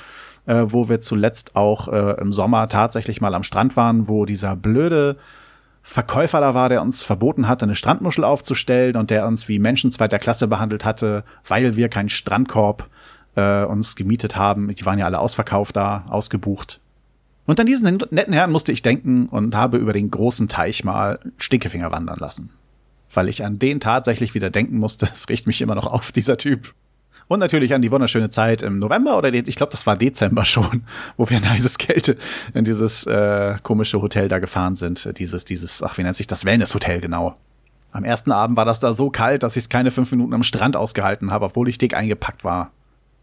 äh, 0.46 0.64
wo 0.66 0.88
wir 0.88 1.00
zuletzt 1.00 1.56
auch 1.56 1.88
äh, 1.88 2.20
im 2.20 2.32
Sommer 2.32 2.68
tatsächlich 2.68 3.20
mal 3.20 3.34
am 3.34 3.42
Strand 3.42 3.76
waren, 3.76 4.08
wo 4.08 4.24
dieser 4.24 4.56
blöde 4.56 5.16
Verkäufer 5.82 6.40
da 6.40 6.54
war, 6.54 6.68
der 6.68 6.82
uns 6.82 7.02
verboten 7.02 7.48
hatte, 7.48 7.64
eine 7.64 7.74
Strandmuschel 7.74 8.24
aufzustellen 8.24 8.96
und 8.96 9.10
der 9.10 9.26
uns 9.26 9.48
wie 9.48 9.58
Menschen 9.58 9.90
zweiter 9.90 10.18
Klasse 10.18 10.46
behandelt 10.46 10.84
hatte, 10.84 11.24
weil 11.46 11.76
wir 11.76 11.88
keinen 11.88 12.08
Strandkorb 12.08 12.88
äh, 13.34 13.64
uns 13.64 13.96
gemietet 13.96 14.36
haben. 14.36 14.68
Die 14.68 14.86
waren 14.86 14.98
ja 14.98 15.06
alle 15.06 15.18
ausverkauft 15.18 15.76
da, 15.76 16.04
ausgebucht. 16.08 16.80
Und 17.46 17.58
an 17.58 17.66
diesen 17.66 17.98
netten 18.10 18.32
Herrn 18.32 18.52
musste 18.52 18.70
ich 18.70 18.82
denken 18.82 19.26
und 19.26 19.56
habe 19.56 19.78
über 19.78 19.92
den 19.92 20.10
großen 20.10 20.46
Teich 20.48 20.84
mal 20.84 21.18
Stinkefinger 21.38 21.90
wandern 21.90 22.18
lassen. 22.18 22.50
Weil 23.12 23.28
ich 23.28 23.44
an 23.44 23.58
den 23.58 23.80
tatsächlich 23.80 24.34
wieder 24.34 24.50
denken 24.50 24.78
musste. 24.78 25.06
Es 25.12 25.28
riecht 25.28 25.46
mich 25.46 25.60
immer 25.60 25.74
noch 25.74 25.86
auf, 25.86 26.12
dieser 26.12 26.36
Typ. 26.36 26.74
Und 27.28 27.40
natürlich 27.40 27.74
an 27.74 27.82
die 27.82 27.90
wunderschöne 27.90 28.30
Zeit 28.30 28.62
im 28.62 28.78
November 28.78 29.16
oder 29.16 29.32
ich 29.32 29.56
glaube, 29.56 29.72
das 29.72 29.86
war 29.86 29.96
Dezember 29.96 30.44
schon, 30.46 30.84
wo 31.16 31.28
wir 31.28 31.38
in 31.38 31.48
heißes 31.48 31.78
Kälte 31.78 32.16
in 32.54 32.64
dieses 32.64 33.06
äh, 33.06 33.56
komische 33.62 34.02
Hotel 34.02 34.28
da 34.28 34.38
gefahren 34.38 34.74
sind. 34.74 35.18
Dieses, 35.18 35.44
dieses, 35.44 35.82
ach, 35.82 35.98
wie 35.98 36.02
nennt 36.02 36.16
sich 36.16 36.26
das? 36.26 36.44
Wellness-Hotel, 36.44 37.00
genau. 37.00 37.36
Am 37.92 38.04
ersten 38.04 38.32
Abend 38.32 38.56
war 38.56 38.64
das 38.64 38.80
da 38.80 38.94
so 38.94 39.10
kalt, 39.10 39.42
dass 39.42 39.56
ich 39.56 39.64
es 39.64 39.68
keine 39.68 39.90
fünf 39.90 40.10
Minuten 40.10 40.32
am 40.32 40.42
Strand 40.42 40.76
ausgehalten 40.76 41.30
habe, 41.30 41.44
obwohl 41.44 41.68
ich 41.68 41.78
dick 41.78 41.94
eingepackt 41.94 42.42
war. 42.42 42.72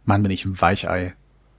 Mann, 0.06 0.22
bin 0.22 0.32
ich 0.32 0.46
ein 0.46 0.60
Weichei. 0.60 1.16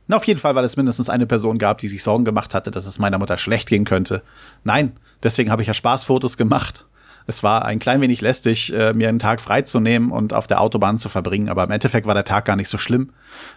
Na, 0.06 0.16
auf 0.16 0.24
jeden 0.24 0.40
Fall, 0.40 0.56
weil 0.56 0.64
es 0.64 0.76
mindestens 0.76 1.08
eine 1.08 1.26
Person 1.26 1.58
gab, 1.58 1.78
die 1.78 1.88
sich 1.88 2.02
Sorgen 2.02 2.24
gemacht 2.24 2.52
hatte, 2.54 2.72
dass 2.72 2.86
es 2.86 2.98
meiner 2.98 3.18
Mutter 3.18 3.38
schlecht 3.38 3.68
gehen 3.68 3.84
könnte. 3.84 4.22
Nein, 4.64 4.92
deswegen 5.22 5.52
habe 5.52 5.62
ich 5.62 5.68
ja 5.68 5.74
Spaßfotos 5.74 6.36
gemacht. 6.36 6.86
Es 7.26 7.42
war 7.42 7.64
ein 7.64 7.78
klein 7.78 8.00
wenig 8.00 8.20
lästig, 8.20 8.72
äh, 8.72 8.92
mir 8.92 9.08
einen 9.08 9.18
Tag 9.18 9.40
freizunehmen 9.40 10.10
und 10.10 10.32
auf 10.32 10.46
der 10.46 10.60
Autobahn 10.60 10.98
zu 10.98 11.08
verbringen, 11.08 11.48
aber 11.48 11.64
im 11.64 11.70
Endeffekt 11.70 12.06
war 12.06 12.14
der 12.14 12.24
Tag 12.24 12.44
gar 12.44 12.56
nicht 12.56 12.68
so 12.68 12.78
schlimm. 12.78 13.10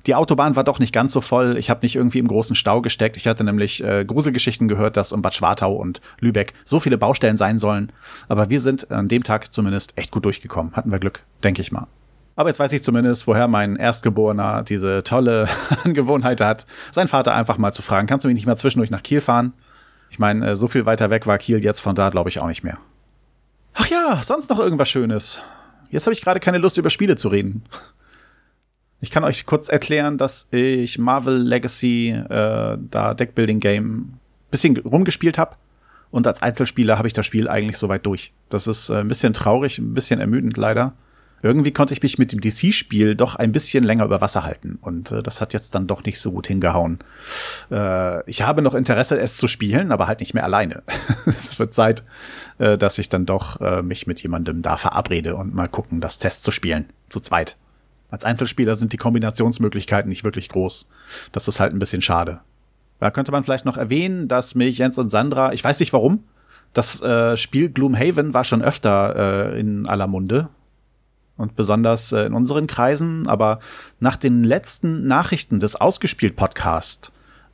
Die 0.05 0.15
Autobahn 0.15 0.55
war 0.55 0.63
doch 0.63 0.79
nicht 0.79 0.93
ganz 0.93 1.11
so 1.11 1.21
voll. 1.21 1.57
Ich 1.57 1.69
habe 1.69 1.79
nicht 1.83 1.95
irgendwie 1.95 2.19
im 2.19 2.27
großen 2.27 2.55
Stau 2.55 2.81
gesteckt. 2.81 3.17
Ich 3.17 3.27
hatte 3.27 3.43
nämlich 3.43 3.83
äh, 3.83 4.05
Gruselgeschichten 4.05 4.67
gehört, 4.67 4.97
dass 4.97 5.11
um 5.11 5.21
Bad 5.21 5.33
Schwartau 5.33 5.73
und 5.73 6.01
Lübeck 6.19 6.53
so 6.63 6.79
viele 6.79 6.97
Baustellen 6.97 7.37
sein 7.37 7.59
sollen. 7.59 7.91
Aber 8.27 8.49
wir 8.49 8.59
sind 8.59 8.91
an 8.91 9.07
dem 9.07 9.23
Tag 9.23 9.53
zumindest 9.53 9.97
echt 9.97 10.11
gut 10.11 10.25
durchgekommen. 10.25 10.73
Hatten 10.73 10.91
wir 10.91 10.99
Glück, 10.99 11.21
denke 11.43 11.61
ich 11.61 11.71
mal. 11.71 11.87
Aber 12.35 12.49
jetzt 12.49 12.59
weiß 12.59 12.73
ich 12.73 12.83
zumindest, 12.83 13.27
woher 13.27 13.47
mein 13.47 13.75
Erstgeborener 13.75 14.63
diese 14.63 15.03
tolle 15.03 15.47
Angewohnheit 15.83 16.41
hat, 16.41 16.65
seinen 16.91 17.07
Vater 17.07 17.35
einfach 17.35 17.57
mal 17.57 17.71
zu 17.71 17.81
fragen, 17.81 18.07
kannst 18.07 18.23
du 18.23 18.27
mich 18.27 18.35
nicht 18.35 18.47
mal 18.47 18.55
zwischendurch 18.55 18.89
nach 18.89 19.03
Kiel 19.03 19.21
fahren? 19.21 19.53
Ich 20.09 20.19
meine, 20.19 20.51
äh, 20.51 20.55
so 20.55 20.67
viel 20.67 20.85
weiter 20.85 21.09
weg 21.09 21.27
war 21.27 21.37
Kiel 21.37 21.63
jetzt 21.63 21.81
von 21.81 21.95
da, 21.95 22.09
glaube 22.09 22.29
ich, 22.29 22.39
auch 22.39 22.47
nicht 22.47 22.63
mehr. 22.63 22.77
Ach 23.73 23.87
ja, 23.87 24.21
sonst 24.23 24.49
noch 24.49 24.59
irgendwas 24.59 24.89
Schönes. 24.89 25.39
Jetzt 25.89 26.05
habe 26.05 26.13
ich 26.13 26.21
gerade 26.21 26.39
keine 26.39 26.57
Lust, 26.57 26.77
über 26.77 26.89
Spiele 26.89 27.15
zu 27.15 27.27
reden. 27.27 27.63
Ich 28.99 29.11
kann 29.11 29.23
euch 29.23 29.45
kurz 29.45 29.67
erklären, 29.67 30.17
dass 30.17 30.47
ich 30.51 30.97
Marvel 30.97 31.35
Legacy, 31.35 32.09
äh, 32.11 32.77
da 32.79 33.13
Deckbuilding 33.13 33.59
Game, 33.59 34.13
bisschen 34.49 34.77
rumgespielt 34.77 35.37
habe. 35.37 35.55
Und 36.11 36.27
als 36.27 36.41
Einzelspieler 36.41 36.97
habe 36.97 37.07
ich 37.07 37.13
das 37.13 37.25
Spiel 37.25 37.49
eigentlich 37.49 37.77
soweit 37.77 38.05
durch. 38.05 38.33
Das 38.49 38.67
ist 38.67 38.89
äh, 38.89 38.97
ein 38.97 39.07
bisschen 39.07 39.33
traurig, 39.33 39.79
ein 39.79 39.93
bisschen 39.93 40.19
ermüdend 40.19 40.57
leider 40.57 40.93
irgendwie 41.43 41.71
konnte 41.71 41.93
ich 41.93 42.01
mich 42.01 42.17
mit 42.17 42.31
dem 42.31 42.39
DC-Spiel 42.39 43.15
doch 43.15 43.35
ein 43.35 43.51
bisschen 43.51 43.83
länger 43.83 44.05
über 44.05 44.21
Wasser 44.21 44.45
halten. 44.45 44.79
Und 44.81 45.11
äh, 45.11 45.21
das 45.21 45.41
hat 45.41 45.51
jetzt 45.51 45.75
dann 45.75 45.87
doch 45.87 46.05
nicht 46.05 46.21
so 46.21 46.31
gut 46.31 46.47
hingehauen. 46.47 46.99
Äh, 47.69 48.27
ich 48.29 48.43
habe 48.43 48.61
noch 48.61 48.73
Interesse, 48.73 49.19
es 49.19 49.35
zu 49.35 49.47
spielen, 49.47 49.91
aber 49.91 50.07
halt 50.07 50.21
nicht 50.21 50.33
mehr 50.33 50.45
alleine. 50.45 50.83
es 51.25 51.59
wird 51.59 51.73
Zeit, 51.73 52.03
äh, 52.59 52.77
dass 52.77 52.97
ich 52.97 53.09
dann 53.09 53.25
doch 53.25 53.59
äh, 53.59 53.81
mich 53.81 54.07
mit 54.07 54.23
jemandem 54.23 54.61
da 54.61 54.77
verabrede 54.77 55.35
und 55.35 55.53
mal 55.53 55.67
gucken, 55.67 55.99
das 55.99 56.17
Test 56.17 56.45
zu 56.45 56.51
spielen. 56.51 56.85
Zu 57.09 57.19
zweit. 57.19 57.57
Als 58.09 58.23
Einzelspieler 58.23 58.75
sind 58.75 58.93
die 58.93 58.97
Kombinationsmöglichkeiten 58.97 60.07
nicht 60.07 60.23
wirklich 60.23 60.47
groß. 60.47 60.87
Das 61.33 61.49
ist 61.49 61.59
halt 61.59 61.73
ein 61.73 61.79
bisschen 61.79 62.01
schade. 62.01 62.39
Da 62.99 63.11
könnte 63.11 63.33
man 63.33 63.43
vielleicht 63.43 63.65
noch 63.65 63.75
erwähnen, 63.75 64.29
dass 64.29 64.55
mich 64.55 64.77
Jens 64.77 64.97
und 64.97 65.09
Sandra, 65.09 65.51
ich 65.51 65.63
weiß 65.63 65.81
nicht 65.81 65.91
warum, 65.91 66.23
das 66.71 67.01
äh, 67.01 67.35
Spiel 67.35 67.69
Gloomhaven 67.69 68.33
war 68.33 68.45
schon 68.45 68.61
öfter 68.61 69.51
äh, 69.51 69.59
in 69.59 69.89
aller 69.89 70.07
Munde 70.07 70.49
und 71.37 71.55
besonders 71.55 72.11
äh, 72.11 72.25
in 72.25 72.33
unseren 72.33 72.67
Kreisen. 72.67 73.27
Aber 73.27 73.59
nach 73.99 74.17
den 74.17 74.43
letzten 74.43 75.07
Nachrichten 75.07 75.59
des 75.59 75.75
Ausgespielt-Podcast 75.75 77.11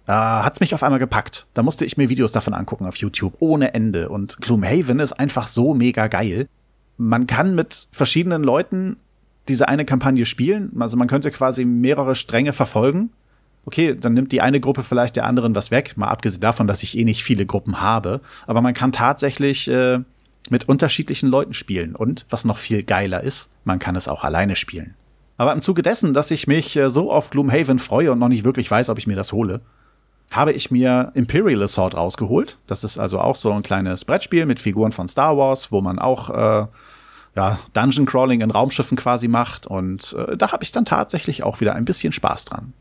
äh, 0.07 0.11
hat's 0.11 0.59
mich 0.59 0.73
auf 0.73 0.83
einmal 0.83 0.99
gepackt. 0.99 1.47
Da 1.53 1.63
musste 1.63 1.85
ich 1.85 1.97
mir 1.97 2.09
Videos 2.09 2.31
davon 2.31 2.53
angucken 2.53 2.85
auf 2.85 2.97
YouTube 2.97 3.35
ohne 3.39 3.73
Ende. 3.73 4.09
Und 4.09 4.37
Gloomhaven 4.41 4.99
ist 4.99 5.13
einfach 5.13 5.47
so 5.47 5.73
mega 5.73 6.07
geil. 6.07 6.47
Man 6.97 7.27
kann 7.27 7.55
mit 7.55 7.87
verschiedenen 7.91 8.43
Leuten 8.43 8.97
diese 9.47 9.67
eine 9.67 9.85
Kampagne 9.85 10.25
spielen. 10.25 10.71
Also 10.79 10.97
man 10.97 11.07
könnte 11.07 11.31
quasi 11.31 11.63
mehrere 11.65 12.15
Stränge 12.15 12.53
verfolgen. 12.53 13.11
Okay, 13.65 13.95
dann 13.95 14.13
nimmt 14.13 14.31
die 14.31 14.41
eine 14.41 14.59
Gruppe 14.59 14.83
vielleicht 14.83 15.15
der 15.15 15.25
anderen 15.25 15.53
was 15.53 15.69
weg, 15.69 15.95
mal 15.95 16.07
abgesehen 16.07 16.41
davon, 16.41 16.65
dass 16.65 16.81
ich 16.81 16.97
eh 16.97 17.03
nicht 17.03 17.23
viele 17.23 17.45
Gruppen 17.45 17.81
habe. 17.81 18.21
Aber 18.47 18.61
man 18.61 18.73
kann 18.73 18.91
tatsächlich 18.91 19.67
äh, 19.67 19.99
mit 20.51 20.67
unterschiedlichen 20.67 21.29
Leuten 21.29 21.53
spielen. 21.53 21.95
Und 21.95 22.25
was 22.29 22.45
noch 22.45 22.57
viel 22.57 22.83
geiler 22.83 23.21
ist, 23.23 23.51
man 23.63 23.79
kann 23.79 23.95
es 23.95 24.07
auch 24.07 24.23
alleine 24.23 24.55
spielen. 24.55 24.95
Aber 25.37 25.53
im 25.53 25.61
Zuge 25.61 25.81
dessen, 25.81 26.13
dass 26.13 26.31
ich 26.31 26.47
mich 26.47 26.75
äh, 26.75 26.89
so 26.89 27.11
auf 27.11 27.29
Gloomhaven 27.29 27.79
freue 27.79 28.11
und 28.11 28.19
noch 28.19 28.27
nicht 28.27 28.43
wirklich 28.43 28.69
weiß, 28.69 28.89
ob 28.89 28.97
ich 28.97 29.07
mir 29.07 29.15
das 29.15 29.31
hole, 29.31 29.61
habe 30.31 30.51
ich 30.51 30.69
mir 30.69 31.11
Imperial 31.15 31.63
Assault 31.63 31.95
rausgeholt. 31.95 32.57
Das 32.67 32.83
ist 32.83 32.99
also 32.99 33.19
auch 33.19 33.35
so 33.35 33.51
ein 33.51 33.63
kleines 33.63 34.05
Brettspiel 34.05 34.45
mit 34.45 34.59
Figuren 34.59 34.91
von 34.91 35.07
Star 35.07 35.37
Wars, 35.37 35.71
wo 35.71 35.81
man 35.81 35.97
auch 35.97 36.29
äh, 36.29 36.67
ja, 37.35 37.59
Dungeon 37.73 38.05
Crawling 38.05 38.41
in 38.41 38.51
Raumschiffen 38.51 38.97
quasi 38.97 39.27
macht. 39.27 39.65
Und 39.65 40.13
äh, 40.13 40.37
da 40.37 40.51
habe 40.51 40.63
ich 40.63 40.71
dann 40.71 40.85
tatsächlich 40.85 41.43
auch 41.43 41.61
wieder 41.61 41.73
ein 41.73 41.85
bisschen 41.85 42.11
Spaß 42.11 42.45
dran. 42.45 42.73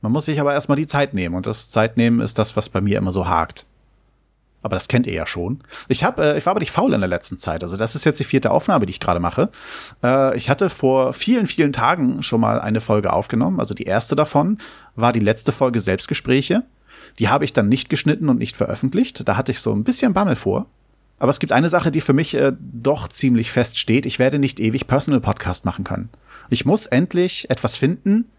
Man 0.00 0.12
muss 0.12 0.26
sich 0.26 0.38
aber 0.40 0.52
erstmal 0.52 0.76
die 0.76 0.86
Zeit 0.86 1.14
nehmen 1.14 1.34
und 1.34 1.46
das 1.46 1.70
Zeitnehmen 1.70 2.20
ist 2.20 2.38
das, 2.38 2.56
was 2.56 2.68
bei 2.68 2.80
mir 2.80 2.98
immer 2.98 3.10
so 3.10 3.26
hakt. 3.26 3.66
Aber 4.64 4.76
das 4.76 4.88
kennt 4.88 5.06
ihr 5.06 5.12
ja 5.12 5.26
schon. 5.26 5.60
Ich 5.88 6.04
hab, 6.04 6.18
äh, 6.18 6.38
ich 6.38 6.46
war 6.46 6.52
aber 6.52 6.60
nicht 6.60 6.70
faul 6.70 6.94
in 6.94 7.00
der 7.00 7.08
letzten 7.08 7.36
Zeit. 7.36 7.62
Also 7.62 7.76
das 7.76 7.94
ist 7.94 8.06
jetzt 8.06 8.18
die 8.18 8.24
vierte 8.24 8.50
Aufnahme, 8.50 8.86
die 8.86 8.92
ich 8.92 8.98
gerade 8.98 9.20
mache. 9.20 9.50
Äh, 10.02 10.34
ich 10.38 10.48
hatte 10.48 10.70
vor 10.70 11.12
vielen, 11.12 11.46
vielen 11.46 11.74
Tagen 11.74 12.22
schon 12.22 12.40
mal 12.40 12.58
eine 12.62 12.80
Folge 12.80 13.12
aufgenommen. 13.12 13.60
Also 13.60 13.74
die 13.74 13.82
erste 13.82 14.16
davon 14.16 14.56
war 14.96 15.12
die 15.12 15.20
letzte 15.20 15.52
Folge 15.52 15.80
Selbstgespräche. 15.80 16.62
Die 17.18 17.28
habe 17.28 17.44
ich 17.44 17.52
dann 17.52 17.68
nicht 17.68 17.90
geschnitten 17.90 18.30
und 18.30 18.38
nicht 18.38 18.56
veröffentlicht. 18.56 19.28
Da 19.28 19.36
hatte 19.36 19.52
ich 19.52 19.60
so 19.60 19.70
ein 19.70 19.84
bisschen 19.84 20.14
Bammel 20.14 20.34
vor. 20.34 20.64
Aber 21.18 21.28
es 21.28 21.40
gibt 21.40 21.52
eine 21.52 21.68
Sache, 21.68 21.90
die 21.90 22.00
für 22.00 22.14
mich 22.14 22.34
äh, 22.34 22.52
doch 22.58 23.08
ziemlich 23.08 23.52
fest 23.52 23.78
steht. 23.78 24.06
Ich 24.06 24.18
werde 24.18 24.38
nicht 24.38 24.60
ewig 24.60 24.86
Personal 24.86 25.20
Podcast 25.20 25.66
machen 25.66 25.84
können. 25.84 26.08
Ich 26.48 26.64
muss 26.64 26.86
endlich 26.86 27.50
etwas 27.50 27.76
finden, 27.76 28.30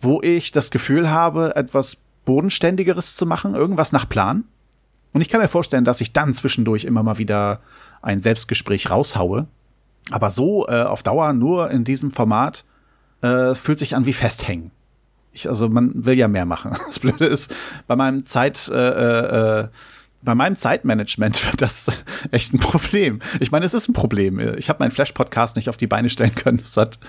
wo 0.00 0.22
ich 0.22 0.52
das 0.52 0.70
Gefühl 0.70 1.10
habe, 1.10 1.56
etwas 1.56 1.96
Bodenständigeres 2.26 3.16
zu 3.16 3.26
machen, 3.26 3.56
irgendwas 3.56 3.90
nach 3.90 4.08
Plan. 4.08 4.44
Und 5.12 5.20
ich 5.20 5.28
kann 5.28 5.40
mir 5.40 5.48
vorstellen, 5.48 5.84
dass 5.84 6.00
ich 6.00 6.12
dann 6.12 6.32
zwischendurch 6.34 6.84
immer 6.84 7.02
mal 7.02 7.18
wieder 7.18 7.60
ein 8.00 8.18
Selbstgespräch 8.18 8.90
raushaue. 8.90 9.46
Aber 10.10 10.30
so 10.30 10.66
äh, 10.68 10.82
auf 10.82 11.02
Dauer 11.02 11.32
nur 11.32 11.70
in 11.70 11.84
diesem 11.84 12.10
Format 12.10 12.64
äh, 13.22 13.54
fühlt 13.54 13.78
sich 13.78 13.94
an 13.94 14.06
wie 14.06 14.12
festhängen. 14.12 14.70
Ich, 15.32 15.48
also 15.48 15.68
man 15.68 15.92
will 15.94 16.18
ja 16.18 16.28
mehr 16.28 16.46
machen. 16.46 16.76
Das 16.86 16.98
Blöde 16.98 17.26
ist, 17.26 17.54
bei 17.86 17.96
meinem 17.96 18.26
Zeit, 18.26 18.68
äh, 18.68 18.74
äh, 18.74 19.60
äh 19.60 19.68
bei 20.24 20.36
meinem 20.36 20.54
Zeitmanagement 20.54 21.44
wird 21.46 21.62
das 21.62 22.04
echt 22.30 22.54
ein 22.54 22.60
Problem. 22.60 23.18
Ich 23.40 23.50
meine, 23.50 23.66
es 23.66 23.74
ist 23.74 23.88
ein 23.88 23.92
Problem. 23.92 24.38
Ich 24.56 24.68
habe 24.68 24.78
meinen 24.78 24.92
Flash-Podcast 24.92 25.56
nicht 25.56 25.68
auf 25.68 25.76
die 25.76 25.88
Beine 25.88 26.10
stellen 26.10 26.34
können. 26.36 26.60
Es 26.62 26.76
hat, 26.76 27.00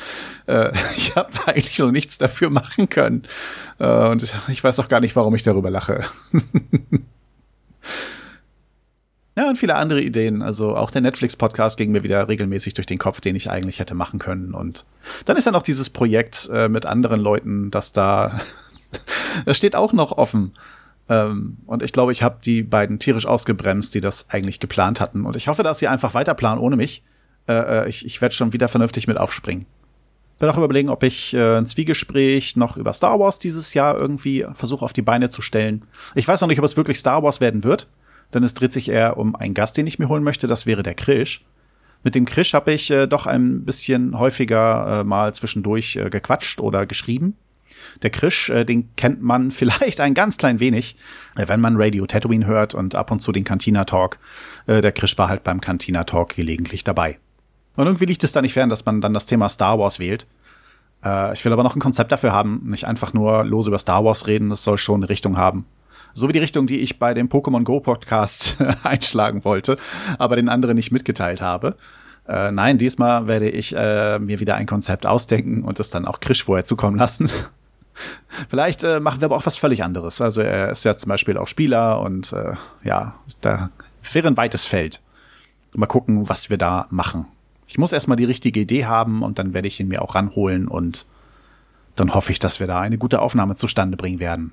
äh, 0.48 0.72
ich 0.98 1.16
habe 1.16 1.30
eigentlich 1.46 1.76
so 1.78 1.92
nichts 1.92 2.18
dafür 2.18 2.50
machen 2.50 2.90
können. 2.90 3.24
Äh, 3.80 4.08
und 4.08 4.24
ich 4.48 4.64
weiß 4.64 4.80
auch 4.80 4.88
gar 4.88 5.00
nicht, 5.00 5.16
warum 5.16 5.36
ich 5.36 5.44
darüber 5.44 5.70
lache. 5.70 6.04
ja, 9.38 9.50
und 9.50 9.58
viele 9.58 9.76
andere 9.76 10.02
Ideen. 10.02 10.42
Also 10.42 10.76
auch 10.76 10.92
der 10.92 11.02
Netflix-Podcast 11.02 11.78
ging 11.78 11.92
mir 11.92 12.04
wieder 12.04 12.28
regelmäßig 12.28 12.74
durch 12.74 12.86
den 12.86 12.98
Kopf, 12.98 13.22
den 13.22 13.36
ich 13.36 13.50
eigentlich 13.50 13.80
hätte 13.80 13.96
machen 13.96 14.20
können. 14.20 14.54
Und 14.54 14.86
dann 15.26 15.38
ist 15.38 15.46
ja 15.46 15.52
noch 15.52 15.64
dieses 15.64 15.90
Projekt 15.90 16.50
äh, 16.52 16.70
mit 16.70 16.86
anderen 16.86 17.20
Leuten, 17.20 17.72
das 17.72 17.92
da, 17.92 18.40
das 19.46 19.58
steht 19.58 19.76
auch 19.76 19.94
noch 19.94 20.12
offen. 20.12 20.54
Ähm, 21.10 21.58
und 21.66 21.84
ich 21.84 21.94
glaube, 21.94 22.12
ich 22.12 22.24
habe 22.24 22.40
die 22.44 22.64
beiden 22.64 23.00
tierisch 23.00 23.26
ausgebremst, 23.26 23.94
die 23.94 24.02
das 24.02 24.30
eigentlich 24.30 24.60
geplant 24.60 25.02
hatten. 25.02 25.26
Und 25.26 25.36
ich 25.36 25.48
hoffe, 25.48 25.64
dass 25.64 25.80
sie 25.80 25.88
einfach 25.88 26.14
weiter 26.14 26.34
planen 26.34 26.62
ohne 26.62 26.76
mich. 26.76 27.04
Äh, 27.48 27.54
äh 27.82 27.90
ich 27.90 28.06
ich 28.06 28.22
werde 28.22 28.36
schon 28.36 28.54
wieder 28.54 28.68
vernünftig 28.68 29.08
mit 29.08 29.18
aufspringen. 29.18 29.66
Bin 30.44 30.50
auch 30.50 30.58
überlegen, 30.58 30.90
ob 30.90 31.04
ich 31.04 31.34
äh, 31.34 31.58
ein 31.60 31.66
Zwiegespräch 31.66 32.58
noch 32.58 32.76
über 32.76 32.92
Star 32.92 33.18
Wars 33.18 33.40
dieses 33.40 33.74
Jahr 33.74 33.98
irgendwie 33.98 34.46
versuche 34.52 34.84
auf 34.84 34.92
die 34.92 35.02
Beine 35.02 35.30
zu 35.30 35.42
stellen. 35.42 35.86
Ich 36.16 36.28
weiß 36.28 36.42
noch 36.42 36.50
nicht, 36.50 36.60
ob 36.60 36.66
es 36.66 36.76
wirklich 36.76 37.00
Star 37.00 37.24
Wars 37.24 37.40
werden 37.40 37.64
wird, 37.64 37.88
denn 38.34 38.44
es 38.44 38.54
dreht 38.54 38.74
sich 38.74 38.90
eher 38.90 39.16
um 39.16 39.38
einen 39.38 39.54
Gast, 39.54 39.78
den 39.78 39.88
ich 39.88 40.00
mir 40.00 40.10
holen 40.10 40.22
möchte. 40.22 40.48
Das 40.48 40.66
wäre 40.66 40.84
der 40.84 40.96
Krisch. 40.96 41.46
Mit 42.04 42.14
dem 42.14 42.26
Krisch 42.26 42.54
habe 42.54 42.74
ich 42.74 42.92
äh, 42.92 43.08
doch 43.08 43.26
ein 43.26 43.64
bisschen 43.64 44.20
häufiger 44.20 45.00
äh, 45.00 45.04
mal 45.06 45.34
zwischendurch 45.34 45.96
äh, 45.96 46.10
gequatscht 46.10 46.60
oder 46.60 46.86
geschrieben. 46.88 47.38
Der 48.02 48.10
Krisch, 48.10 48.50
äh, 48.50 48.66
den 48.66 48.94
kennt 48.98 49.22
man 49.22 49.50
vielleicht 49.52 50.02
ein 50.02 50.14
ganz 50.14 50.36
klein 50.36 50.60
wenig, 50.60 50.98
äh, 51.38 51.48
wenn 51.48 51.62
man 51.62 51.78
Radio 51.78 52.06
Tatooine 52.06 52.48
hört 52.48 52.74
und 52.74 52.96
ab 52.96 53.12
und 53.12 53.22
zu 53.22 53.32
den 53.32 53.46
Cantina 53.46 53.86
Talk. 53.86 54.20
Äh, 54.68 54.82
der 54.82 54.92
Krisch 54.92 55.18
war 55.18 55.30
halt 55.30 55.46
beim 55.46 55.62
Cantina 55.62 56.04
Talk 56.04 56.36
gelegentlich 56.36 56.84
dabei. 56.84 57.18
Und 57.76 57.86
irgendwie 57.86 58.06
liegt 58.06 58.24
es 58.24 58.32
da 58.32 58.42
nicht 58.42 58.54
fern, 58.54 58.70
dass 58.70 58.86
man 58.86 59.02
dann 59.02 59.14
das 59.14 59.26
Thema 59.26 59.50
Star 59.50 59.80
Wars 59.80 60.00
wählt. 60.00 60.28
Äh, 61.04 61.34
ich 61.34 61.44
will 61.44 61.54
aber 61.54 61.64
noch 61.64 61.76
ein 61.76 61.82
Konzept 61.82 62.12
dafür 62.12 62.32
haben, 62.32 62.62
nicht 62.66 62.86
einfach 62.86 63.14
nur 63.14 63.44
los 63.44 63.68
über 63.68 63.80
Star 63.80 64.04
Wars 64.06 64.28
reden, 64.28 64.50
das 64.50 64.64
soll 64.64 64.78
schon 64.78 65.02
eine 65.02 65.10
Richtung 65.10 65.38
haben. 65.38 65.66
So 66.14 66.28
wie 66.28 66.34
die 66.34 66.40
Richtung, 66.40 66.68
die 66.68 66.80
ich 66.80 67.00
bei 67.00 67.14
dem 67.14 67.28
Pokémon 67.28 67.64
Go 67.64 67.80
Podcast 67.80 68.58
einschlagen 68.84 69.44
wollte, 69.44 69.78
aber 70.20 70.36
den 70.36 70.50
anderen 70.50 70.76
nicht 70.76 70.92
mitgeteilt 70.92 71.42
habe. 71.42 71.76
Äh, 72.28 72.52
nein, 72.52 72.78
diesmal 72.78 73.28
werde 73.28 73.50
ich 73.50 73.76
äh, 73.76 74.20
mir 74.20 74.40
wieder 74.40 74.56
ein 74.56 74.68
Konzept 74.68 75.06
ausdenken 75.06 75.64
und 75.64 75.80
es 75.80 75.90
dann 75.90 76.06
auch 76.06 76.20
Krisch 76.20 76.44
vorher 76.44 76.66
zukommen 76.66 76.98
lassen. 76.98 77.30
Vielleicht 78.50 78.84
äh, 78.84 79.00
machen 79.00 79.22
wir 79.22 79.26
aber 79.26 79.38
auch 79.38 79.46
was 79.46 79.58
völlig 79.58 79.84
anderes. 79.84 80.22
Also 80.22 80.42
er 80.42 80.70
ist 80.70 80.86
ja 80.86 80.96
zum 80.96 81.10
Beispiel 81.10 81.38
auch 81.38 81.48
Spieler 81.48 82.00
und 82.00 82.32
äh, 82.34 82.54
ja, 82.84 83.16
da 83.42 83.72
wäre 84.14 84.28
ein 84.28 84.38
weites 84.38 84.66
Feld. 84.66 85.02
Mal 85.76 85.88
gucken, 85.88 86.30
was 86.30 86.50
wir 86.50 86.58
da 86.58 86.88
machen. 86.92 87.26
Ich 87.74 87.80
muss 87.80 87.92
erstmal 87.92 88.18
die 88.18 88.26
richtige 88.26 88.60
Idee 88.60 88.86
haben 88.86 89.24
und 89.24 89.40
dann 89.40 89.56
werde 89.56 89.68
ich 89.68 89.80
ihn 89.80 89.88
mir 89.88 90.04
auch 90.04 90.14
ranholen 90.14 90.68
und 90.68 91.08
dann 91.96 92.14
hoffe 92.14 92.32
ich, 92.32 92.38
dass 92.38 92.60
wir 92.60 92.68
da 92.68 92.80
eine 92.80 93.00
gute 93.00 93.20
Aufnahme 93.20 93.56
zustande 93.56 93.98
bringen 93.98 94.20
werden. 94.20 94.52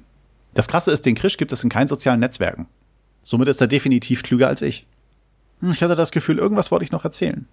Das 0.54 0.68
Krasse 0.68 0.90
ist, 0.90 1.04
den 1.04 1.16
Krisch 1.16 1.36
gibt 1.36 1.52
es 1.52 1.62
in 1.62 1.68
keinen 1.68 1.86
sozialen 1.86 2.20
Netzwerken. 2.20 2.66
Somit 3.22 3.48
ist 3.48 3.60
er 3.60 3.66
definitiv 3.66 4.22
klüger 4.22 4.48
als 4.48 4.62
ich. 4.62 4.86
Hm, 5.60 5.72
ich 5.72 5.82
hatte 5.82 5.96
das 5.96 6.12
Gefühl, 6.12 6.38
irgendwas 6.38 6.70
wollte 6.70 6.86
ich 6.86 6.92
noch 6.92 7.04
erzählen. 7.04 7.46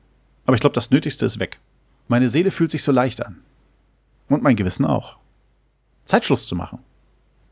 Aber 0.46 0.56
ich 0.56 0.62
glaube, 0.62 0.74
das 0.74 0.90
Nötigste 0.90 1.26
ist 1.26 1.42
weg. 1.42 1.60
Meine 2.08 2.30
Seele 2.30 2.52
fühlt 2.52 2.72
sich 2.72 2.84
so 2.84 2.94
leicht 2.94 3.26
an. 3.26 3.42
Und 4.30 4.44
mein 4.44 4.56
Gewissen 4.56 4.86
auch. 4.86 5.18
Zeitschluss 6.06 6.48
zu 6.48 6.56
machen. 6.56 6.80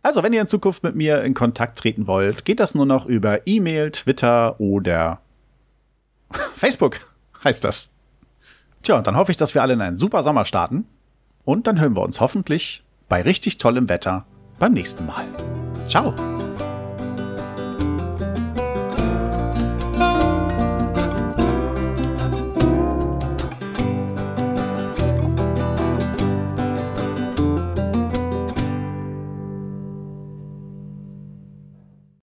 Also, 0.04 0.24
wenn 0.24 0.32
ihr 0.32 0.40
in 0.40 0.48
Zukunft 0.48 0.84
mit 0.84 0.96
mir 0.96 1.22
in 1.24 1.34
Kontakt 1.34 1.78
treten 1.80 2.08
wollt, 2.08 2.46
geht 2.46 2.62
das 2.62 2.76
nur 2.76 2.86
noch 2.86 3.08
über 3.08 3.46
E-Mail, 3.46 3.92
Twitter 3.92 4.58
oder 4.62 5.20
Facebook 6.32 6.98
heißt 7.44 7.66
das. 7.66 7.90
Tja, 8.86 8.98
und 8.98 9.08
dann 9.08 9.16
hoffe 9.16 9.32
ich, 9.32 9.38
dass 9.38 9.56
wir 9.56 9.64
alle 9.64 9.74
in 9.74 9.82
einen 9.82 9.98
super 9.98 10.22
Sommer 10.22 10.46
starten. 10.46 10.86
Und 11.44 11.66
dann 11.66 11.82
hören 11.82 11.96
wir 11.96 12.04
uns 12.04 12.22
hoffentlich 12.22 12.84
bei 13.10 13.24
richtig 13.24 13.58
tollem 13.58 13.90
Wetter 13.90 14.28
beim 14.60 14.74
nächsten 14.74 15.08
Mal. 15.08 15.26
Ciao! 15.88 16.14